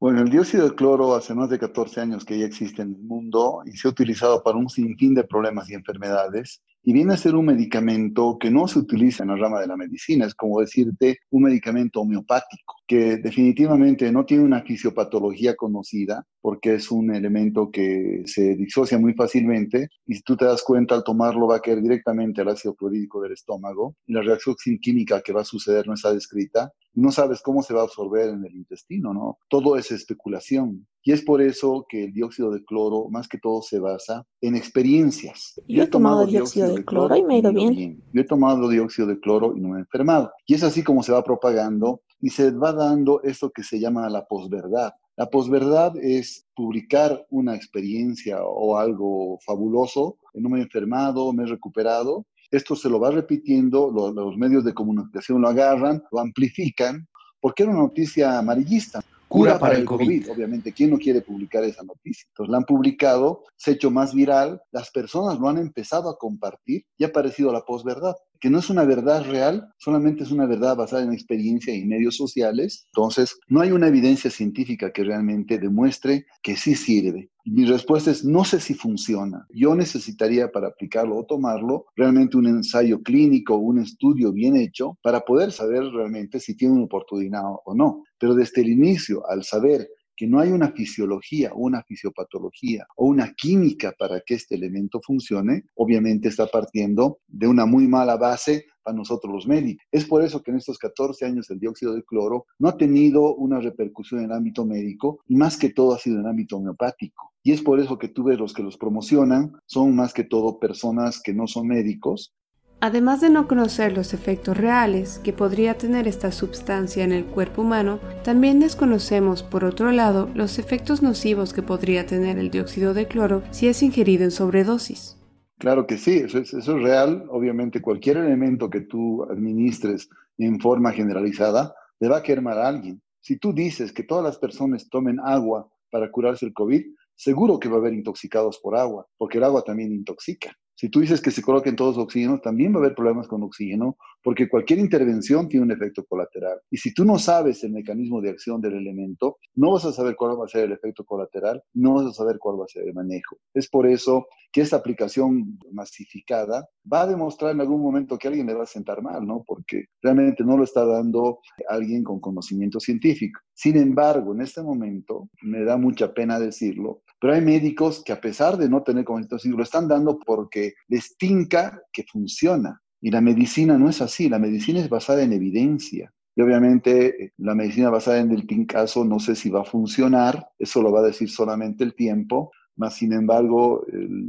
Bueno, 0.00 0.22
el 0.22 0.30
dióxido 0.30 0.70
de 0.70 0.74
cloro 0.74 1.14
hace 1.14 1.34
más 1.34 1.50
de 1.50 1.58
14 1.58 2.00
años 2.00 2.24
que 2.24 2.38
ya 2.38 2.46
existe 2.46 2.80
en 2.80 2.94
el 2.94 3.02
mundo 3.02 3.60
y 3.66 3.72
se 3.72 3.86
ha 3.86 3.90
utilizado 3.90 4.42
para 4.42 4.56
un 4.56 4.70
sinfín 4.70 5.12
de 5.12 5.24
problemas 5.24 5.68
y 5.68 5.74
enfermedades 5.74 6.62
y 6.82 6.92
viene 6.92 7.14
a 7.14 7.18
ser 7.18 7.34
un 7.34 7.46
medicamento 7.46 8.38
que 8.38 8.50
no 8.50 8.66
se 8.66 8.78
utiliza 8.78 9.22
en 9.22 9.30
la 9.30 9.36
rama 9.36 9.60
de 9.60 9.66
la 9.66 9.76
medicina, 9.76 10.26
es 10.26 10.34
como 10.34 10.60
decirte 10.60 11.18
un 11.30 11.42
medicamento 11.44 12.00
homeopático, 12.00 12.76
que 12.86 13.18
definitivamente 13.18 14.10
no 14.10 14.24
tiene 14.24 14.44
una 14.44 14.62
fisiopatología 14.62 15.54
conocida, 15.56 16.24
porque 16.40 16.74
es 16.74 16.90
un 16.90 17.14
elemento 17.14 17.70
que 17.70 18.22
se 18.24 18.56
disocia 18.56 18.98
muy 18.98 19.14
fácilmente 19.14 19.88
y 20.06 20.14
si 20.14 20.22
tú 20.22 20.36
te 20.36 20.46
das 20.46 20.62
cuenta 20.62 20.94
al 20.94 21.04
tomarlo 21.04 21.46
va 21.46 21.56
a 21.56 21.60
caer 21.60 21.82
directamente 21.82 22.40
al 22.40 22.48
ácido 22.48 22.74
clorhídrico 22.74 23.20
del 23.20 23.32
estómago 23.32 23.96
y 24.06 24.14
la 24.14 24.22
reacción 24.22 24.56
química 24.80 25.20
que 25.20 25.32
va 25.32 25.42
a 25.42 25.44
suceder 25.44 25.86
no 25.86 25.94
está 25.94 26.12
descrita, 26.12 26.72
no 26.94 27.12
sabes 27.12 27.40
cómo 27.42 27.62
se 27.62 27.74
va 27.74 27.82
a 27.82 27.84
absorber 27.84 28.30
en 28.30 28.44
el 28.44 28.56
intestino, 28.56 29.12
¿no? 29.12 29.38
Todo 29.48 29.76
es 29.76 29.90
especulación. 29.92 30.86
Y 31.02 31.12
es 31.12 31.22
por 31.22 31.40
eso 31.40 31.86
que 31.88 32.04
el 32.04 32.12
dióxido 32.12 32.50
de 32.50 32.62
cloro, 32.64 33.08
más 33.08 33.26
que 33.26 33.38
todo, 33.38 33.62
se 33.62 33.78
basa 33.78 34.26
en 34.40 34.54
experiencias. 34.54 35.58
Yo, 35.66 35.82
he 35.82 35.86
tomado, 35.86 36.26
dióxido, 36.26 36.74
de, 36.74 36.84
cloro, 36.84 37.16
y 37.16 37.22
me 37.22 37.36
he 37.36 37.38
ido 37.38 37.52
bien. 37.52 38.02
Yo 38.12 38.20
he 38.20 38.24
tomado 38.24 38.68
dióxido 38.68 39.08
de 39.08 39.18
cloro 39.18 39.56
y 39.56 39.60
no 39.60 39.70
me 39.70 39.78
he 39.78 39.80
enfermado. 39.80 40.30
Y 40.46 40.54
es 40.54 40.62
así 40.62 40.82
como 40.82 41.02
se 41.02 41.12
va 41.12 41.24
propagando 41.24 42.02
y 42.20 42.28
se 42.28 42.50
va 42.50 42.72
dando 42.72 43.22
esto 43.22 43.50
que 43.50 43.62
se 43.62 43.80
llama 43.80 44.10
la 44.10 44.26
posverdad. 44.26 44.92
La 45.16 45.30
posverdad 45.30 45.96
es 45.96 46.46
publicar 46.54 47.26
una 47.30 47.54
experiencia 47.54 48.42
o 48.42 48.76
algo 48.76 49.38
fabuloso, 49.44 50.18
no 50.34 50.48
me 50.50 50.58
he 50.58 50.62
enfermado, 50.62 51.32
me 51.32 51.44
he 51.44 51.46
recuperado. 51.46 52.26
Esto 52.50 52.76
se 52.76 52.90
lo 52.90 53.00
va 53.00 53.10
repitiendo, 53.10 53.90
los, 53.90 54.14
los 54.14 54.36
medios 54.36 54.64
de 54.64 54.74
comunicación 54.74 55.40
lo 55.40 55.48
agarran, 55.48 56.02
lo 56.10 56.20
amplifican, 56.20 57.08
porque 57.40 57.62
era 57.62 57.72
una 57.72 57.82
noticia 57.82 58.38
amarillista 58.38 59.02
cura 59.30 59.58
para 59.60 59.76
el 59.76 59.84
COVID. 59.84 60.32
Obviamente, 60.32 60.72
¿quién 60.72 60.90
no 60.90 60.98
quiere 60.98 61.22
publicar 61.22 61.62
esa 61.62 61.84
noticia? 61.84 62.26
Entonces 62.30 62.50
la 62.50 62.58
han 62.58 62.64
publicado, 62.64 63.44
se 63.56 63.70
ha 63.70 63.74
hecho 63.74 63.90
más 63.90 64.12
viral, 64.12 64.60
las 64.72 64.90
personas 64.90 65.38
lo 65.38 65.48
han 65.48 65.58
empezado 65.58 66.10
a 66.10 66.18
compartir 66.18 66.84
y 66.98 67.04
ha 67.04 67.08
aparecido 67.08 67.52
la 67.52 67.64
posverdad. 67.64 68.16
Que 68.40 68.50
no 68.50 68.58
es 68.58 68.70
una 68.70 68.84
verdad 68.84 69.24
real, 69.24 69.68
solamente 69.76 70.24
es 70.24 70.30
una 70.30 70.46
verdad 70.46 70.76
basada 70.76 71.02
en 71.02 71.12
experiencia 71.12 71.74
y 71.74 71.84
medios 71.84 72.16
sociales. 72.16 72.86
Entonces, 72.94 73.38
no 73.48 73.60
hay 73.60 73.70
una 73.70 73.88
evidencia 73.88 74.30
científica 74.30 74.92
que 74.92 75.04
realmente 75.04 75.58
demuestre 75.58 76.26
que 76.42 76.56
sí 76.56 76.74
sirve. 76.74 77.30
Mi 77.44 77.64
respuesta 77.66 78.10
es 78.10 78.24
no 78.24 78.44
sé 78.44 78.60
si 78.60 78.74
funciona. 78.74 79.46
Yo 79.50 79.74
necesitaría 79.74 80.50
para 80.50 80.68
aplicarlo 80.68 81.18
o 81.18 81.26
tomarlo 81.26 81.86
realmente 81.96 82.36
un 82.36 82.46
ensayo 82.46 83.02
clínico, 83.02 83.56
un 83.56 83.80
estudio 83.80 84.32
bien 84.32 84.56
hecho 84.56 84.98
para 85.02 85.20
poder 85.20 85.52
saber 85.52 85.82
realmente 85.84 86.40
si 86.40 86.56
tiene 86.56 86.74
una 86.74 86.84
oportunidad 86.84 87.42
o 87.64 87.74
no. 87.74 88.04
Pero 88.18 88.34
desde 88.34 88.62
el 88.62 88.68
inicio, 88.68 89.22
al 89.28 89.44
saber 89.44 89.88
que 90.20 90.26
no 90.26 90.38
hay 90.38 90.50
una 90.50 90.72
fisiología 90.72 91.50
una 91.54 91.82
fisiopatología 91.82 92.86
o 92.96 93.06
una 93.06 93.32
química 93.32 93.94
para 93.98 94.20
que 94.20 94.34
este 94.34 94.54
elemento 94.54 95.00
funcione, 95.02 95.64
obviamente 95.76 96.28
está 96.28 96.46
partiendo 96.46 97.20
de 97.26 97.46
una 97.46 97.64
muy 97.64 97.88
mala 97.88 98.18
base 98.18 98.66
para 98.82 98.94
nosotros 98.94 99.32
los 99.32 99.46
médicos. 99.46 99.82
Es 99.90 100.04
por 100.04 100.22
eso 100.22 100.42
que 100.42 100.50
en 100.50 100.58
estos 100.58 100.76
14 100.76 101.24
años 101.24 101.48
el 101.48 101.58
dióxido 101.58 101.94
de 101.94 102.04
cloro 102.04 102.44
no 102.58 102.68
ha 102.68 102.76
tenido 102.76 103.34
una 103.34 103.60
repercusión 103.60 104.20
en 104.20 104.26
el 104.26 104.32
ámbito 104.32 104.66
médico 104.66 105.20
y 105.26 105.36
más 105.36 105.56
que 105.56 105.70
todo 105.70 105.94
ha 105.94 105.98
sido 105.98 106.16
en 106.16 106.24
el 106.24 106.30
ámbito 106.30 106.58
homeopático. 106.58 107.32
Y 107.42 107.52
es 107.52 107.62
por 107.62 107.80
eso 107.80 107.98
que 107.98 108.08
tú 108.08 108.24
ves 108.24 108.38
los 108.38 108.52
que 108.52 108.62
los 108.62 108.76
promocionan 108.76 109.52
son 109.64 109.96
más 109.96 110.12
que 110.12 110.24
todo 110.24 110.60
personas 110.60 111.22
que 111.22 111.32
no 111.32 111.46
son 111.46 111.66
médicos 111.66 112.34
Además 112.82 113.20
de 113.20 113.28
no 113.28 113.46
conocer 113.46 113.92
los 113.92 114.14
efectos 114.14 114.56
reales 114.56 115.18
que 115.18 115.34
podría 115.34 115.76
tener 115.76 116.08
esta 116.08 116.32
sustancia 116.32 117.04
en 117.04 117.12
el 117.12 117.26
cuerpo 117.26 117.60
humano, 117.60 118.00
también 118.24 118.58
desconocemos, 118.58 119.42
por 119.42 119.64
otro 119.64 119.92
lado, 119.92 120.30
los 120.34 120.58
efectos 120.58 121.02
nocivos 121.02 121.52
que 121.52 121.60
podría 121.62 122.06
tener 122.06 122.38
el 122.38 122.50
dióxido 122.50 122.94
de 122.94 123.06
cloro 123.06 123.42
si 123.50 123.68
es 123.68 123.82
ingerido 123.82 124.24
en 124.24 124.30
sobredosis. 124.30 125.18
Claro 125.58 125.86
que 125.86 125.98
sí, 125.98 126.22
eso 126.24 126.38
es, 126.38 126.66
real. 126.66 127.26
Obviamente 127.28 127.82
cualquier 127.82 128.16
elemento 128.16 128.70
que 128.70 128.80
tú 128.80 129.24
administres 129.24 130.08
en 130.38 130.58
forma 130.58 130.90
generalizada 130.92 131.74
le 131.98 132.08
va 132.08 132.18
a 132.18 132.22
quemar 132.22 132.56
a 132.56 132.68
alguien. 132.68 133.02
Si 133.20 133.36
tú 133.36 133.52
dices 133.52 133.92
que 133.92 134.04
todas 134.04 134.24
las 134.24 134.38
personas 134.38 134.88
tomen 134.88 135.20
agua 135.20 135.68
para 135.90 136.10
curarse 136.10 136.46
el 136.46 136.54
COVID, 136.54 136.82
seguro 137.14 137.58
que 137.58 137.68
va 137.68 137.76
a 137.76 137.80
haber 137.80 137.92
intoxicados 137.92 138.58
por 138.58 138.74
agua, 138.74 139.06
porque 139.18 139.36
el 139.36 139.44
agua 139.44 139.62
también 139.62 139.92
intoxica. 139.92 140.56
Si 140.80 140.88
tú 140.88 141.00
dices 141.00 141.20
que 141.20 141.30
se 141.30 141.42
coloquen 141.42 141.76
todos 141.76 141.98
oxígenos, 141.98 142.40
también 142.40 142.72
va 142.72 142.76
a 142.76 142.78
haber 142.78 142.94
problemas 142.94 143.28
con 143.28 143.42
oxígeno, 143.42 143.98
porque 144.22 144.48
cualquier 144.48 144.78
intervención 144.78 145.46
tiene 145.46 145.66
un 145.66 145.72
efecto 145.72 146.06
colateral. 146.06 146.58
Y 146.70 146.78
si 146.78 146.94
tú 146.94 147.04
no 147.04 147.18
sabes 147.18 147.62
el 147.64 147.72
mecanismo 147.72 148.22
de 148.22 148.30
acción 148.30 148.62
del 148.62 148.72
elemento, 148.72 149.36
no 149.56 149.72
vas 149.72 149.84
a 149.84 149.92
saber 149.92 150.16
cuál 150.16 150.40
va 150.40 150.46
a 150.46 150.48
ser 150.48 150.64
el 150.64 150.72
efecto 150.72 151.04
colateral, 151.04 151.62
no 151.74 151.96
vas 151.96 152.06
a 152.06 152.14
saber 152.14 152.38
cuál 152.38 152.58
va 152.58 152.64
a 152.64 152.68
ser 152.68 152.88
el 152.88 152.94
manejo. 152.94 153.36
Es 153.52 153.68
por 153.68 153.86
eso 153.86 154.26
que 154.50 154.62
esta 154.62 154.76
aplicación 154.76 155.58
masificada 155.70 156.66
va 156.90 157.02
a 157.02 157.06
demostrar 157.06 157.50
en 157.50 157.60
algún 157.60 157.82
momento 157.82 158.16
que 158.16 158.28
alguien 158.28 158.46
le 158.46 158.54
va 158.54 158.62
a 158.62 158.66
sentar 158.66 159.02
mal, 159.02 159.26
¿no? 159.26 159.44
Porque 159.46 159.84
realmente 160.00 160.44
no 160.44 160.56
lo 160.56 160.64
está 160.64 160.86
dando 160.86 161.40
alguien 161.68 162.02
con 162.02 162.20
conocimiento 162.20 162.80
científico. 162.80 163.38
Sin 163.52 163.76
embargo, 163.76 164.32
en 164.32 164.40
este 164.40 164.62
momento, 164.62 165.28
me 165.42 165.62
da 165.62 165.76
mucha 165.76 166.14
pena 166.14 166.40
decirlo, 166.40 167.02
pero 167.20 167.34
hay 167.34 167.42
médicos 167.42 168.02
que 168.04 168.12
a 168.12 168.20
pesar 168.20 168.56
de 168.56 168.68
no 168.68 168.82
tener 168.82 169.04
conocimiento 169.04 169.38
científico, 169.38 169.58
lo 169.58 169.64
están 169.64 169.88
dando 169.88 170.18
porque 170.18 170.72
les 170.88 171.16
tinca 171.18 171.82
que 171.92 172.04
funciona. 172.04 172.80
Y 173.00 173.10
la 173.10 173.20
medicina 173.20 173.78
no 173.78 173.88
es 173.88 174.00
así, 174.00 174.28
la 174.28 174.38
medicina 174.38 174.80
es 174.80 174.88
basada 174.88 175.22
en 175.22 175.32
evidencia. 175.32 176.12
Y 176.34 176.42
obviamente 176.42 177.24
eh, 177.24 177.32
la 177.38 177.54
medicina 177.54 177.90
basada 177.90 178.18
en 178.18 178.30
el 178.30 178.46
tincazo 178.46 179.04
no 179.04 179.18
sé 179.18 179.34
si 179.34 179.50
va 179.50 179.60
a 179.60 179.64
funcionar, 179.64 180.48
eso 180.58 180.80
lo 180.82 180.92
va 180.92 181.00
a 181.00 181.04
decir 181.04 181.28
solamente 181.28 181.84
el 181.84 181.94
tiempo, 181.94 182.50
mas 182.76 182.94
sin 182.94 183.12
embargo 183.12 183.84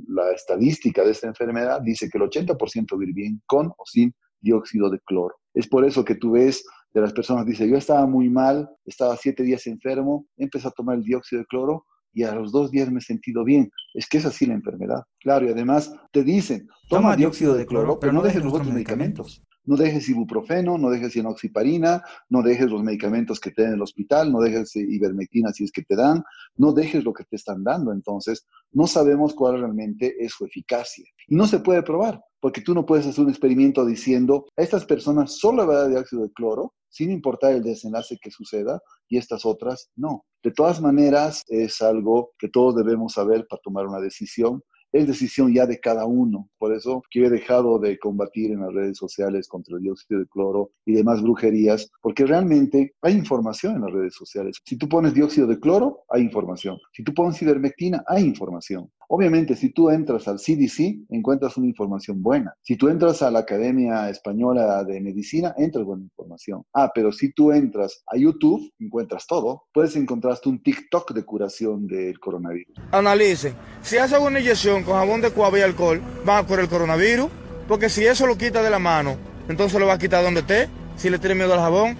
la 0.07 0.31
estadística 0.31 1.05
de 1.05 1.12
esta 1.12 1.27
enfermedad 1.27 1.81
dice 1.81 2.10
que 2.10 2.17
el 2.17 2.25
80% 2.25 2.98
vive 2.98 3.13
bien 3.13 3.41
con 3.45 3.67
o 3.67 3.86
sin 3.86 4.13
dióxido 4.41 4.89
de 4.89 5.00
cloro. 5.00 5.36
Es 5.53 5.67
por 5.67 5.86
eso 5.86 6.03
que 6.03 6.15
tú 6.15 6.31
ves 6.31 6.65
de 6.93 7.00
las 7.00 7.13
personas, 7.13 7.45
dice, 7.45 7.69
yo 7.69 7.77
estaba 7.77 8.05
muy 8.05 8.29
mal, 8.29 8.69
estaba 8.83 9.15
siete 9.15 9.43
días 9.43 9.65
enfermo, 9.67 10.25
empecé 10.36 10.67
a 10.67 10.71
tomar 10.71 10.98
el 10.98 11.03
dióxido 11.03 11.41
de 11.41 11.45
cloro 11.45 11.86
y 12.13 12.24
a 12.24 12.36
los 12.36 12.51
dos 12.51 12.72
días 12.72 12.91
me 12.91 13.00
he 13.00 13.01
sentido 13.01 13.44
bien. 13.44 13.72
Es 13.94 14.08
que 14.08 14.18
es 14.18 14.25
así 14.25 14.46
la 14.46 14.53
enfermedad. 14.53 15.03
Claro, 15.20 15.46
y 15.46 15.50
además 15.50 15.94
te 16.12 16.24
dicen, 16.24 16.68
toma, 16.89 17.15
dióxido 17.15 17.53
de 17.53 17.65
cloro, 17.65 18.00
pero 18.00 18.13
no 18.13 18.22
dejes 18.22 18.44
los 18.44 18.53
otros 18.53 18.72
medicamentos. 18.72 19.44
No 19.63 19.75
dejes 19.75 20.10
ibuprofeno, 20.10 20.77
no 20.77 20.89
dejes 20.89 21.15
inoxiparina, 21.15 22.03
no 22.30 22.41
dejes 22.41 22.70
los 22.70 22.84
medicamentos 22.84 23.39
que 23.39 23.51
te 23.51 23.62
den 23.62 23.72
en 23.72 23.75
el 23.75 23.82
hospital, 23.84 24.32
no 24.32 24.39
dejes 24.39 24.75
ivermectina 24.75 25.51
si 25.53 25.63
es 25.63 25.72
que 25.72 25.84
te 25.84 25.96
dan, 25.96 26.24
no 26.56 26.74
dejes 26.74 27.03
lo 27.03 27.13
que 27.13 27.24
te 27.25 27.36
están 27.36 27.63
dando. 27.63 27.91
Entonces, 27.91 28.46
no 28.72 28.88
sabemos 28.88 29.34
cuál 29.34 29.60
realmente 29.60 30.15
es 30.20 30.34
su 30.34 30.46
eficacia. 30.46 31.06
Y 31.27 31.36
no 31.36 31.46
se 31.46 31.60
puede 31.60 31.84
probar, 31.84 32.22
porque 32.39 32.62
tú 32.62 32.74
no 32.74 32.86
puedes 32.86 33.06
hacer 33.06 33.24
un 33.24 33.30
experimento 33.30 33.86
diciendo, 33.86 34.46
a 34.58 34.62
estas 34.63 34.86
personas 34.86 35.38
solo 35.38 35.68
va 35.68 35.75
a 35.75 35.82
dar 35.82 35.89
dióxido 35.89 36.24
de 36.24 36.32
cloro, 36.32 36.74
sin 36.89 37.12
importar 37.12 37.53
el 37.53 37.63
desenlace 37.63 38.18
que 38.22 38.32
suceda, 38.32 38.82
y 39.08 39.18
estas 39.18 39.46
otras 39.46 39.89
no. 39.96 40.25
De 40.44 40.51
todas 40.51 40.82
maneras, 40.82 41.44
es 41.48 41.82
algo 41.82 42.32
que 42.39 42.50
todos 42.50 42.75
debemos 42.75 43.13
saber 43.13 43.46
para 43.48 43.62
tomar 43.62 43.88
una 43.88 44.00
decisión 44.00 44.63
es 44.91 45.07
decisión 45.07 45.53
ya 45.53 45.65
de 45.65 45.79
cada 45.79 46.05
uno. 46.05 46.50
Por 46.57 46.74
eso 46.74 47.03
que 47.10 47.25
he 47.25 47.29
dejado 47.29 47.79
de 47.79 47.98
combatir 47.98 48.51
en 48.51 48.62
las 48.62 48.74
redes 48.74 48.98
sociales 48.98 49.48
contra 49.48 49.77
el 49.77 49.83
dióxido 49.83 50.19
de 50.19 50.27
cloro 50.27 50.71
y 50.86 50.93
demás 50.93 51.21
brujerías, 51.21 51.89
porque 52.01 52.25
realmente 52.25 52.93
hay 53.01 53.13
información 53.13 53.75
en 53.75 53.81
las 53.81 53.91
redes 53.91 54.15
sociales. 54.15 54.57
Si 54.65 54.77
tú 54.77 54.88
pones 54.88 55.13
dióxido 55.13 55.48
de 55.48 55.60
cloro, 55.60 56.03
hay 56.10 56.24
información. 56.24 56.77
Si 56.93 57.03
tú 57.03 57.13
pones 57.13 57.41
ivermectina, 57.41 58.03
hay 58.07 58.24
información. 58.24 58.89
Obviamente, 59.13 59.57
si 59.57 59.74
tú 59.74 59.89
entras 59.89 60.25
al 60.29 60.38
CDC, 60.38 61.07
encuentras 61.10 61.57
una 61.57 61.67
información 61.67 62.24
buena. 62.24 62.53
Si 62.62 62.77
tú 62.77 62.88
entras 62.88 63.21
a 63.21 63.29
la 63.29 63.39
Academia 63.39 64.10
Española 64.10 64.86
de 64.86 65.01
Medicina, 65.01 65.53
entras 65.57 65.83
buena 65.83 66.03
información. 66.03 66.63
Ah, 66.74 66.89
pero 66.95 67.12
si 67.12 67.33
tú 67.33 67.51
entras 67.51 68.03
a 68.07 68.15
YouTube, 68.15 68.71
encuentras 68.79 69.27
todo. 69.27 69.63
Puedes 69.74 69.98
encontrar 69.98 70.31
un 70.45 70.63
TikTok 70.63 71.12
de 71.12 71.25
curación 71.25 71.88
del 71.88 72.19
coronavirus. 72.19 72.74
Analice. 72.91 73.53
Si 73.81 73.98
hace 73.98 74.17
una 74.17 74.39
inyección 74.39 74.81
con 74.84 74.96
jabón 74.96 75.22
de 75.22 75.32
cuava 75.32 75.60
y 75.60 75.62
alcohol, 75.62 76.02
van 76.26 76.44
a 76.44 76.48
curar 76.48 76.64
el 76.64 76.70
coronavirus. 76.70 77.30
Porque 77.68 77.90
si 77.90 78.06
eso 78.06 78.28
lo 78.28 78.38
quita 78.38 78.62
de 78.62 78.70
la 78.70 78.80
mano, 78.80 79.16
entonces 79.48 79.80
lo 79.80 79.88
va 79.88 79.94
a 79.94 80.00
quitar 80.00 80.24
donde 80.24 80.42
esté. 80.42 80.68
Si 80.98 81.10
le 81.10 81.20
tiene 81.20 81.36
miedo 81.36 81.54
al 81.54 81.60
jabón, 81.60 81.98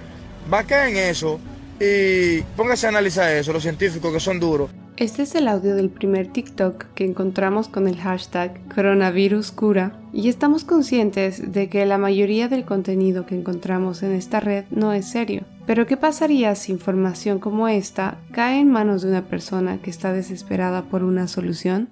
va 0.52 0.60
a 0.60 0.64
caer 0.64 0.90
en 0.90 0.98
eso. 0.98 1.40
Y 1.80 2.42
póngase 2.56 2.86
a 2.86 2.90
analizar 2.90 3.32
eso, 3.32 3.54
los 3.54 3.64
científicos 3.64 4.14
que 4.14 4.20
son 4.20 4.40
duros. 4.40 4.70
Este 4.98 5.24
es 5.24 5.34
el 5.34 5.48
audio 5.48 5.76
del 5.76 5.90
primer 5.90 6.28
TikTok 6.28 6.86
que 6.94 7.06
encontramos 7.06 7.68
con 7.68 7.88
el 7.88 7.98
hashtag 7.98 8.60
coronavirus 8.76 9.52
cura 9.52 9.94
y 10.14 10.30
estamos 10.30 10.64
conscientes 10.64 11.52
de 11.52 11.70
que 11.70 11.86
la 11.88 11.98
mayoría 11.98 12.50
del 12.50 12.66
contenido 12.66 13.26
que 13.26 13.34
encontramos 13.34 14.04
en 14.04 14.12
esta 14.12 14.40
red 14.40 14.66
no 14.70 14.94
es 14.94 15.08
serio. 15.08 15.44
Pero 15.66 15.88
¿qué 15.88 15.98
pasaría 15.98 16.54
si 16.54 16.72
información 16.72 17.40
como 17.40 17.68
esta 17.68 18.20
cae 18.32 18.60
en 18.60 18.70
manos 18.70 19.02
de 19.02 19.10
una 19.10 19.24
persona 19.24 19.82
que 19.82 19.90
está 19.90 20.14
desesperada 20.14 20.84
por 20.84 21.04
una 21.04 21.28
solución? 21.28 21.90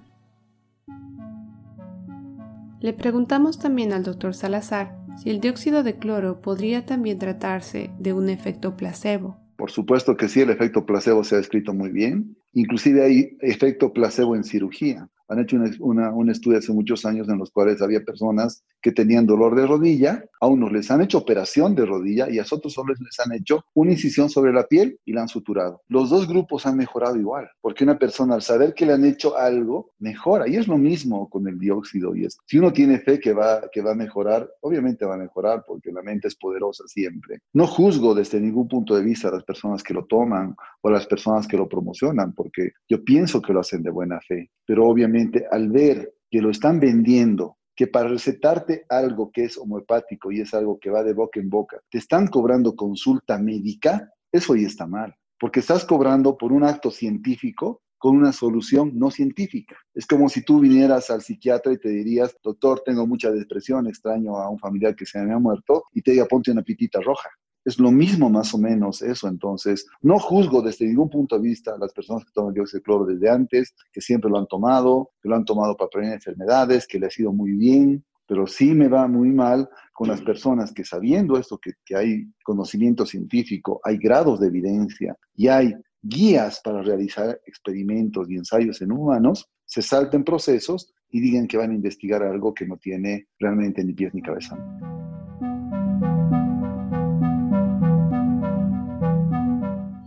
Le 2.80 2.92
preguntamos 2.92 3.58
también 3.58 3.92
al 3.92 4.02
doctor 4.02 4.34
Salazar 4.34 4.96
si 5.22 5.30
el 5.30 5.40
dióxido 5.40 5.82
de 5.82 5.96
cloro 5.96 6.40
podría 6.40 6.86
también 6.86 7.18
tratarse 7.18 7.90
de 7.98 8.12
un 8.12 8.28
efecto 8.28 8.76
placebo. 8.76 9.36
Por 9.56 9.70
supuesto 9.70 10.16
que 10.16 10.28
sí, 10.28 10.40
el 10.40 10.50
efecto 10.50 10.86
placebo 10.86 11.22
se 11.22 11.36
ha 11.36 11.38
escrito 11.38 11.74
muy 11.74 11.90
bien. 11.90 12.36
Inclusive 12.54 13.04
hay 13.04 13.36
efecto 13.40 13.92
placebo 13.92 14.34
en 14.34 14.44
cirugía 14.44 15.10
han 15.30 15.38
hecho 15.38 15.56
un 15.80 16.28
estudio 16.28 16.58
hace 16.58 16.72
muchos 16.72 17.06
años 17.06 17.28
en 17.28 17.38
los 17.38 17.52
cuales 17.52 17.80
había 17.80 18.04
personas 18.04 18.64
que 18.80 18.92
tenían 18.92 19.26
dolor 19.26 19.54
de 19.54 19.66
rodilla, 19.66 20.24
a 20.40 20.46
unos 20.46 20.72
les 20.72 20.90
han 20.90 21.02
hecho 21.02 21.18
operación 21.18 21.74
de 21.74 21.86
rodilla 21.86 22.30
y 22.30 22.38
a 22.38 22.44
otros 22.50 22.72
solo 22.72 22.94
les 22.98 23.20
han 23.20 23.32
hecho 23.32 23.64
una 23.74 23.92
incisión 23.92 24.30
sobre 24.30 24.52
la 24.52 24.66
piel 24.66 24.98
y 25.04 25.12
la 25.12 25.22
han 25.22 25.28
suturado. 25.28 25.82
Los 25.88 26.10
dos 26.10 26.26
grupos 26.26 26.66
han 26.66 26.76
mejorado 26.76 27.16
igual, 27.16 27.48
porque 27.60 27.84
una 27.84 27.98
persona 27.98 28.34
al 28.34 28.42
saber 28.42 28.74
que 28.74 28.86
le 28.86 28.94
han 28.94 29.04
hecho 29.04 29.36
algo, 29.36 29.92
mejora. 29.98 30.48
Y 30.48 30.56
es 30.56 30.66
lo 30.66 30.78
mismo 30.78 31.28
con 31.28 31.46
el 31.46 31.58
dióxido 31.58 32.14
y 32.14 32.24
esto. 32.24 32.42
Si 32.46 32.58
uno 32.58 32.72
tiene 32.72 32.98
fe 32.98 33.20
que 33.20 33.32
va, 33.32 33.62
que 33.70 33.82
va 33.82 33.92
a 33.92 33.94
mejorar, 33.94 34.48
obviamente 34.60 35.04
va 35.04 35.14
a 35.14 35.18
mejorar 35.18 35.64
porque 35.66 35.92
la 35.92 36.02
mente 36.02 36.28
es 36.28 36.36
poderosa 36.36 36.84
siempre. 36.86 37.40
No 37.52 37.66
juzgo 37.66 38.14
desde 38.14 38.40
ningún 38.40 38.68
punto 38.68 38.96
de 38.96 39.02
vista 39.02 39.28
a 39.28 39.32
las 39.32 39.44
personas 39.44 39.82
que 39.82 39.94
lo 39.94 40.06
toman 40.06 40.54
o 40.80 40.88
a 40.88 40.92
las 40.92 41.06
personas 41.06 41.46
que 41.46 41.56
lo 41.56 41.68
promocionan, 41.68 42.32
porque 42.32 42.72
yo 42.88 43.04
pienso 43.04 43.40
que 43.42 43.52
lo 43.52 43.60
hacen 43.60 43.82
de 43.82 43.90
buena 43.90 44.20
fe, 44.20 44.50
pero 44.66 44.86
obviamente 44.86 45.46
al 45.50 45.70
ver 45.70 46.14
que 46.30 46.40
lo 46.40 46.50
están 46.50 46.78
vendiendo, 46.78 47.56
que 47.80 47.86
para 47.86 48.10
recetarte 48.10 48.84
algo 48.90 49.30
que 49.32 49.44
es 49.44 49.56
homeopático 49.56 50.30
y 50.30 50.42
es 50.42 50.52
algo 50.52 50.78
que 50.78 50.90
va 50.90 51.02
de 51.02 51.14
boca 51.14 51.40
en 51.40 51.48
boca, 51.48 51.80
te 51.88 51.96
están 51.96 52.26
cobrando 52.26 52.76
consulta 52.76 53.38
médica, 53.38 54.12
eso 54.30 54.54
ya 54.54 54.66
está 54.66 54.86
mal, 54.86 55.14
porque 55.38 55.60
estás 55.60 55.86
cobrando 55.86 56.36
por 56.36 56.52
un 56.52 56.62
acto 56.62 56.90
científico 56.90 57.80
con 57.96 58.18
una 58.18 58.32
solución 58.32 58.98
no 58.98 59.10
científica. 59.10 59.78
Es 59.94 60.06
como 60.06 60.28
si 60.28 60.44
tú 60.44 60.60
vinieras 60.60 61.08
al 61.08 61.22
psiquiatra 61.22 61.72
y 61.72 61.78
te 61.78 61.88
dirías, 61.88 62.36
doctor, 62.44 62.82
tengo 62.84 63.06
mucha 63.06 63.30
depresión, 63.30 63.86
extraño 63.86 64.36
a 64.36 64.50
un 64.50 64.58
familiar 64.58 64.94
que 64.94 65.06
se 65.06 65.18
me 65.22 65.32
ha 65.32 65.38
muerto, 65.38 65.84
y 65.94 66.02
te 66.02 66.10
diga, 66.10 66.26
ponte 66.26 66.50
una 66.50 66.60
pitita 66.60 67.00
roja. 67.00 67.30
Es 67.64 67.78
lo 67.78 67.90
mismo 67.90 68.30
más 68.30 68.54
o 68.54 68.58
menos 68.58 69.02
eso. 69.02 69.28
Entonces, 69.28 69.86
no 70.02 70.18
juzgo 70.18 70.62
desde 70.62 70.86
ningún 70.86 71.10
punto 71.10 71.36
de 71.36 71.42
vista 71.42 71.74
a 71.74 71.78
las 71.78 71.92
personas 71.92 72.24
que 72.24 72.32
toman 72.32 72.54
dióxido 72.54 72.78
de 72.78 72.82
cloro 72.82 73.04
desde 73.06 73.28
antes, 73.28 73.74
que 73.92 74.00
siempre 74.00 74.30
lo 74.30 74.38
han 74.38 74.46
tomado, 74.46 75.10
que 75.22 75.28
lo 75.28 75.36
han 75.36 75.44
tomado 75.44 75.76
para 75.76 75.90
prevenir 75.90 76.14
enfermedades, 76.14 76.86
que 76.86 76.98
le 76.98 77.06
ha 77.06 77.10
sido 77.10 77.32
muy 77.32 77.52
bien, 77.52 78.04
pero 78.30 78.46
sí 78.46 78.74
me 78.74 78.86
va 78.86 79.08
muy 79.08 79.30
mal 79.30 79.68
con 79.92 80.06
las 80.06 80.22
personas 80.22 80.72
que 80.72 80.84
sabiendo 80.84 81.36
esto, 81.36 81.58
que, 81.58 81.96
hay 81.96 82.32
conocimiento 82.44 83.04
científico, 83.04 83.80
hay 83.82 83.98
grados 83.98 84.38
de 84.38 84.46
evidencia 84.46 85.16
y 85.34 85.48
hay 85.48 85.74
guías 86.00 86.60
para 86.62 86.80
realizar 86.80 87.40
experimentos 87.44 88.30
y 88.30 88.36
ensayos 88.36 88.80
en 88.82 88.92
humanos, 88.92 89.50
se 89.64 89.82
salten 89.82 90.22
procesos 90.22 90.94
y 91.10 91.20
digan 91.20 91.48
que 91.48 91.56
van 91.56 91.72
a 91.72 91.74
investigar 91.74 92.22
algo 92.22 92.54
que 92.54 92.66
no 92.66 92.76
tiene 92.76 93.26
realmente 93.38 93.82
ni 93.84 93.94
pies 93.94 94.14
ni 94.14 94.22
cabeza. 94.22 94.56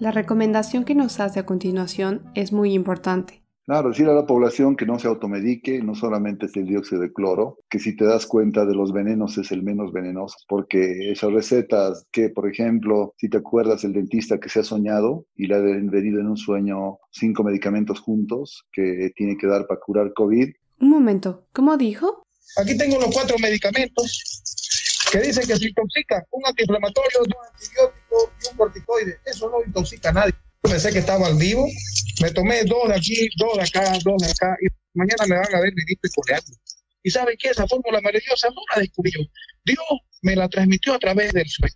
La 0.03 0.11
recomendación 0.11 0.83
que 0.83 0.95
nos 0.95 1.21
hace 1.21 1.39
a 1.39 1.45
continuación 1.45 2.29
es 2.35 2.51
muy 2.51 2.73
importante. 2.73 3.41
Claro, 3.65 3.87
decir 3.87 4.05
a 4.07 4.13
la 4.13 4.27
población 4.27 4.75
que 4.75 4.85
no 4.85 4.99
se 4.99 5.07
automedique, 5.07 5.81
no 5.81 5.95
solamente 5.95 6.47
es 6.47 6.57
el 6.57 6.65
dióxido 6.65 6.99
de 6.99 7.13
cloro, 7.13 7.59
que 7.69 7.79
si 7.79 7.95
te 7.95 8.03
das 8.03 8.25
cuenta 8.25 8.65
de 8.65 8.75
los 8.75 8.91
venenos 8.91 9.37
es 9.37 9.53
el 9.53 9.63
menos 9.63 9.93
venenoso, 9.93 10.35
porque 10.49 11.13
esas 11.13 11.31
recetas 11.31 12.05
que, 12.11 12.27
por 12.27 12.49
ejemplo, 12.51 13.13
si 13.17 13.29
te 13.29 13.37
acuerdas 13.37 13.85
el 13.85 13.93
dentista 13.93 14.41
que 14.41 14.49
se 14.49 14.59
ha 14.59 14.63
soñado 14.65 15.25
y 15.37 15.47
le 15.47 15.55
ha 15.55 15.59
venido 15.59 16.19
en 16.19 16.27
un 16.27 16.35
sueño 16.35 16.97
cinco 17.09 17.45
medicamentos 17.45 18.01
juntos 18.01 18.65
que 18.73 19.13
tiene 19.15 19.37
que 19.37 19.47
dar 19.47 19.67
para 19.67 19.79
curar 19.79 20.11
COVID. 20.13 20.49
Un 20.81 20.89
momento, 20.89 21.45
¿cómo 21.53 21.77
dijo? 21.77 22.23
Aquí 22.57 22.77
tengo 22.77 22.99
los 22.99 23.13
cuatro 23.13 23.37
medicamentos 23.39 24.43
que 25.13 25.19
dicen 25.19 25.45
que 25.45 25.55
se 25.55 25.67
intoxica 25.67 26.25
un 26.31 26.41
antiinflamatorio, 26.43 27.19
dos 27.19 27.47
antibióticos 27.53 28.29
y 28.41 28.51
un 28.51 28.57
corticoide. 28.57 29.19
Eso 29.25 29.47
no 29.47 29.63
intoxica 29.63 30.09
a 30.09 30.13
nadie. 30.13 30.33
Pensé 30.61 30.91
que 30.91 30.99
estaba 30.99 31.27
al 31.27 31.37
vivo, 31.37 31.67
me 32.19 32.31
tomé 32.31 32.63
dos 32.63 32.87
de 32.87 32.95
aquí, 32.95 33.29
dos 33.37 33.57
de 33.57 33.61
acá, 33.61 33.93
dos 34.03 34.17
de 34.23 34.31
acá, 34.31 34.57
y 34.59 34.67
mañana 34.97 35.25
me 35.27 35.35
van 35.35 35.53
a 35.53 35.61
ver 35.61 35.71
ministro 35.75 36.09
y 36.09 36.13
coreano. 36.19 36.47
¿Y 37.03 37.11
saben 37.11 37.35
qué? 37.37 37.49
Esa 37.49 37.67
fórmula 37.67 38.01
maravillosa 38.01 38.49
no 38.49 38.61
la 38.73 38.81
descubrió. 38.81 39.19
Dios 39.63 39.85
me 40.23 40.35
la 40.35 40.49
transmitió 40.49 40.95
a 40.95 40.99
través 40.99 41.31
del 41.31 41.47
sueño. 41.47 41.75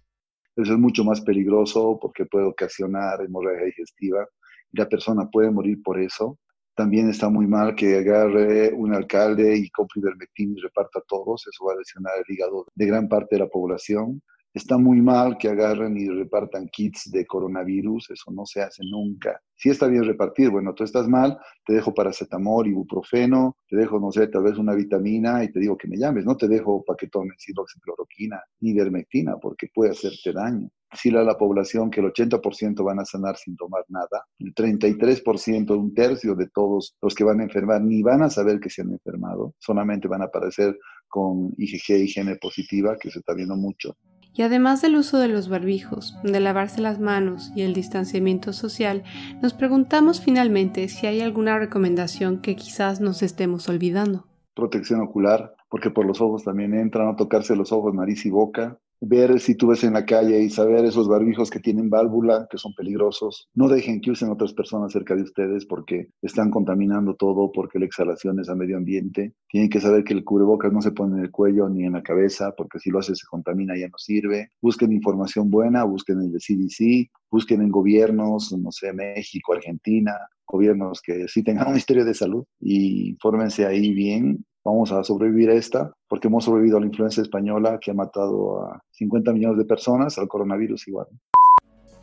Eso 0.56 0.74
es 0.74 0.80
mucho 0.80 1.04
más 1.04 1.22
peligroso 1.22 2.00
porque 2.02 2.26
puede 2.26 2.46
ocasionar 2.46 3.22
hemorragia 3.22 3.66
digestiva 3.66 4.28
la 4.72 4.88
persona 4.88 5.30
puede 5.32 5.52
morir 5.52 5.82
por 5.84 6.00
eso. 6.00 6.40
También 6.78 7.10
está 7.10 7.28
muy 7.28 7.48
mal 7.48 7.74
que 7.74 7.98
agarre 7.98 8.72
un 8.72 8.94
alcalde 8.94 9.58
y 9.58 9.68
compre 9.72 10.00
ivermectina 10.00 10.54
y 10.56 10.62
reparta 10.62 11.00
a 11.00 11.06
todos. 11.08 11.48
Eso 11.48 11.66
va 11.66 11.74
a 11.74 11.78
lesionar 11.78 12.14
el 12.18 12.32
hígado 12.32 12.68
de 12.76 12.86
gran 12.86 13.10
parte 13.10 13.36
de 13.36 13.40
la 13.40 13.48
población. 13.48 14.22
Está 14.54 14.78
muy 14.78 15.02
mal 15.02 15.40
que 15.40 15.50
agarren 15.50 15.98
y 15.98 16.08
repartan 16.08 16.68
kits 16.68 17.10
de 17.12 17.26
coronavirus, 17.26 18.12
eso 18.12 18.32
no 18.32 18.46
se 18.46 18.62
hace 18.62 18.84
nunca. 18.84 19.42
Si 19.56 19.70
está 19.70 19.88
bien 19.88 20.04
repartir, 20.04 20.52
bueno, 20.52 20.76
tú 20.76 20.84
estás 20.84 21.08
mal, 21.08 21.40
te 21.66 21.74
dejo 21.74 21.96
paracetamol, 21.96 22.68
ibuprofeno, 22.68 23.58
te 23.68 23.76
dejo, 23.76 24.00
no 24.00 24.12
sé, 24.12 24.28
tal 24.28 24.44
vez 24.44 24.60
una 24.60 24.76
vitamina 24.76 25.44
y 25.44 25.52
te 25.52 25.60
digo 25.60 25.76
que 25.76 25.88
me 25.88 25.98
llames, 25.98 26.26
no 26.26 26.38
te 26.38 26.48
dejo 26.48 26.84
para 26.86 26.98
que 26.98 27.08
tomes 27.08 27.38
hidroxicloroquina 27.50 28.40
ni 28.60 28.70
ivermectina 28.70 29.38
porque 29.38 29.68
puede 29.74 29.92
hacerte 29.94 30.32
daño. 30.32 30.70
Decirle 30.92 31.20
a 31.20 31.24
la 31.24 31.38
población 31.38 31.92
que 31.92 32.00
el 32.00 32.08
80% 32.08 32.84
van 32.84 33.00
a 33.00 33.06
sanar 33.06 33.36
sin 33.38 33.56
tomar 33.58 33.84
nada, 33.90 34.26
el 34.40 34.54
33%, 34.54 35.78
un 35.78 35.94
tercio 35.94 36.34
de 36.36 36.48
todos 36.48 36.96
los 37.02 37.14
que 37.14 37.24
van 37.24 37.42
a 37.42 37.44
enfermar 37.44 37.82
ni 37.82 38.02
van 38.02 38.22
a 38.22 38.30
saber 38.30 38.60
que 38.60 38.70
se 38.70 38.82
han 38.82 38.92
enfermado, 38.92 39.54
solamente 39.60 40.08
van 40.08 40.22
a 40.22 40.26
aparecer 40.26 40.78
con 41.08 41.54
IgG, 41.58 41.90
IgM 41.90 42.38
positiva, 42.40 42.98
que 42.98 43.12
se 43.12 43.20
está 43.20 43.34
viendo 43.34 43.56
mucho. 43.56 43.98
Y 44.38 44.44
además 44.44 44.84
del 44.84 44.96
uso 44.96 45.18
de 45.18 45.30
los 45.30 45.50
barbijos, 45.50 46.16
de 46.24 46.40
lavarse 46.40 46.80
las 46.80 47.00
manos 47.00 47.52
y 47.56 47.64
el 47.64 47.74
distanciamiento 47.74 48.54
social, 48.54 49.04
nos 49.42 49.56
preguntamos 49.56 50.22
finalmente 50.22 50.90
si 50.90 51.08
hay 51.08 51.22
alguna 51.22 51.58
recomendación 51.58 52.40
que 52.42 52.56
quizás 52.56 53.02
nos 53.02 53.24
estemos 53.24 53.68
olvidando. 53.68 54.28
Protección 54.54 55.02
ocular, 55.02 55.56
porque 55.70 55.90
por 55.90 56.06
los 56.06 56.22
ojos 56.22 56.44
también 56.44 56.76
entran, 56.76 57.08
a 57.08 57.16
tocarse 57.16 57.56
los 57.56 57.72
ojos, 57.72 57.96
nariz 57.96 58.28
y 58.28 58.30
boca, 58.30 58.78
ver 59.02 59.40
si 59.40 59.56
tú 59.56 59.68
ves 59.68 59.84
en 59.84 59.94
la 59.94 60.06
calle 60.06 60.42
y 60.42 60.50
saber 60.50 60.86
esos 60.86 61.08
barbijos 61.08 61.50
que 61.50 61.60
tienen 61.60 61.90
válvula, 61.90 62.48
que 62.50 62.58
son 62.58 62.74
peligrosos. 62.74 63.50
No 63.54 63.68
dejen 63.68 64.02
que 64.02 64.12
usen 64.12 64.30
otras 64.30 64.54
personas 64.54 64.92
cerca 64.92 65.16
de 65.16 65.24
ustedes 65.24 65.66
porque 65.66 66.10
están 66.22 66.50
contaminando 66.50 67.16
todo, 67.16 67.52
porque 67.52 67.80
la 67.80 67.86
exhalación 67.86 68.40
es 68.40 68.50
a 68.50 68.56
medio 68.56 68.78
ambiente. 68.78 69.34
Tienen 69.50 69.70
que 69.70 69.80
saber 69.80 70.04
que 70.04 70.14
el 70.14 70.24
cubrebocas 70.24 70.74
no 70.74 70.82
se 70.82 70.92
pone 70.92 71.18
en 71.18 71.24
el 71.24 71.32
cuello 71.32 71.70
ni 71.70 71.86
en 71.86 71.94
la 71.94 72.04
cabeza, 72.04 72.54
porque 72.58 72.80
si 72.80 72.90
lo 72.90 73.00
hace 73.00 73.16
se 73.16 73.28
contamina 73.28 73.78
y 73.78 73.82
ya 73.82 73.88
no 73.88 73.98
sirve. 73.98 74.52
Busquen 74.62 74.92
información 74.92 75.50
buena, 75.50 75.84
busquen 75.84 76.22
en 76.22 76.34
el 76.34 76.40
CDC, 76.40 77.10
busquen 77.30 77.62
en 77.62 77.70
gobiernos, 77.70 78.54
no 78.58 78.72
sé, 78.72 78.94
México, 78.94 79.54
Argentina, 79.54 80.14
gobiernos 80.48 81.02
que 81.02 81.28
sí 81.28 81.44
tengan 81.44 81.66
un 81.68 81.74
ministerio 81.74 82.06
de 82.06 82.14
salud 82.14 82.46
y 82.60 83.16
fórmense 83.22 83.66
ahí 83.66 83.94
bien 83.94 84.46
vamos 84.68 84.92
a 84.92 85.04
sobrevivir 85.04 85.50
a 85.50 85.54
esta, 85.54 85.94
porque 86.10 86.28
hemos 86.28 86.44
sobrevivido 86.44 86.78
a 86.78 86.82
la 86.82 86.88
influenza 86.88 87.22
española 87.22 87.80
que 87.82 87.92
ha 87.92 87.94
matado 87.94 88.66
a 88.66 88.82
50 88.92 89.32
millones 89.32 89.58
de 89.58 89.66
personas, 89.66 90.18
al 90.18 90.28
coronavirus 90.28 90.88
igual. 90.90 91.08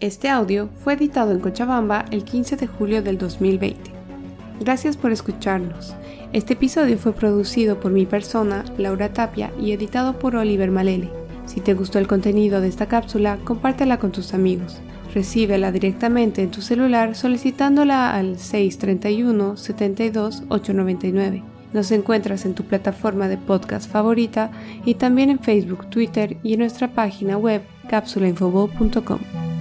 Este 0.01 0.29
audio 0.29 0.69
fue 0.83 0.95
editado 0.95 1.33
en 1.33 1.41
Cochabamba 1.41 2.07
el 2.11 2.25
15 2.25 2.57
de 2.57 2.67
julio 2.67 3.03
del 3.03 3.19
2020. 3.19 3.93
Gracias 4.61 4.97
por 4.97 5.13
escucharnos. 5.13 5.95
Este 6.33 6.55
episodio 6.55 6.97
fue 6.97 7.13
producido 7.13 7.81
por 7.81 7.93
mi 7.93 8.07
persona, 8.07 8.65
Laura 8.79 9.13
Tapia, 9.13 9.53
y 9.61 9.73
editado 9.73 10.19
por 10.19 10.35
Oliver 10.35 10.71
Malele. 10.71 11.11
Si 11.47 11.61
te 11.61 11.75
gustó 11.75 11.99
el 11.99 12.07
contenido 12.07 12.61
de 12.61 12.69
esta 12.69 12.87
cápsula, 12.87 13.39
compártela 13.45 13.99
con 13.99 14.11
tus 14.11 14.33
amigos. 14.33 14.81
Recíbela 15.13 15.71
directamente 15.71 16.43
en 16.43 16.51
tu 16.51 16.63
celular 16.63 17.15
solicitándola 17.15 18.15
al 18.15 18.39
631 18.39 19.57
72 19.57 20.45
899. 20.49 21.54
Nos 21.75 21.91
encuentras 21.91 22.47
en 22.47 22.55
tu 22.55 22.63
plataforma 22.65 23.27
de 23.27 23.37
podcast 23.37 23.91
favorita 23.91 24.53
y 24.87 24.95
también 24.95 25.29
en 25.29 25.41
Facebook, 25.41 25.91
Twitter 25.91 26.37
y 26.45 26.55
en 26.55 26.61
nuestra 26.61 26.95
página 26.95 27.37
web 27.37 27.63
cápsulainfobol.com. 27.89 29.54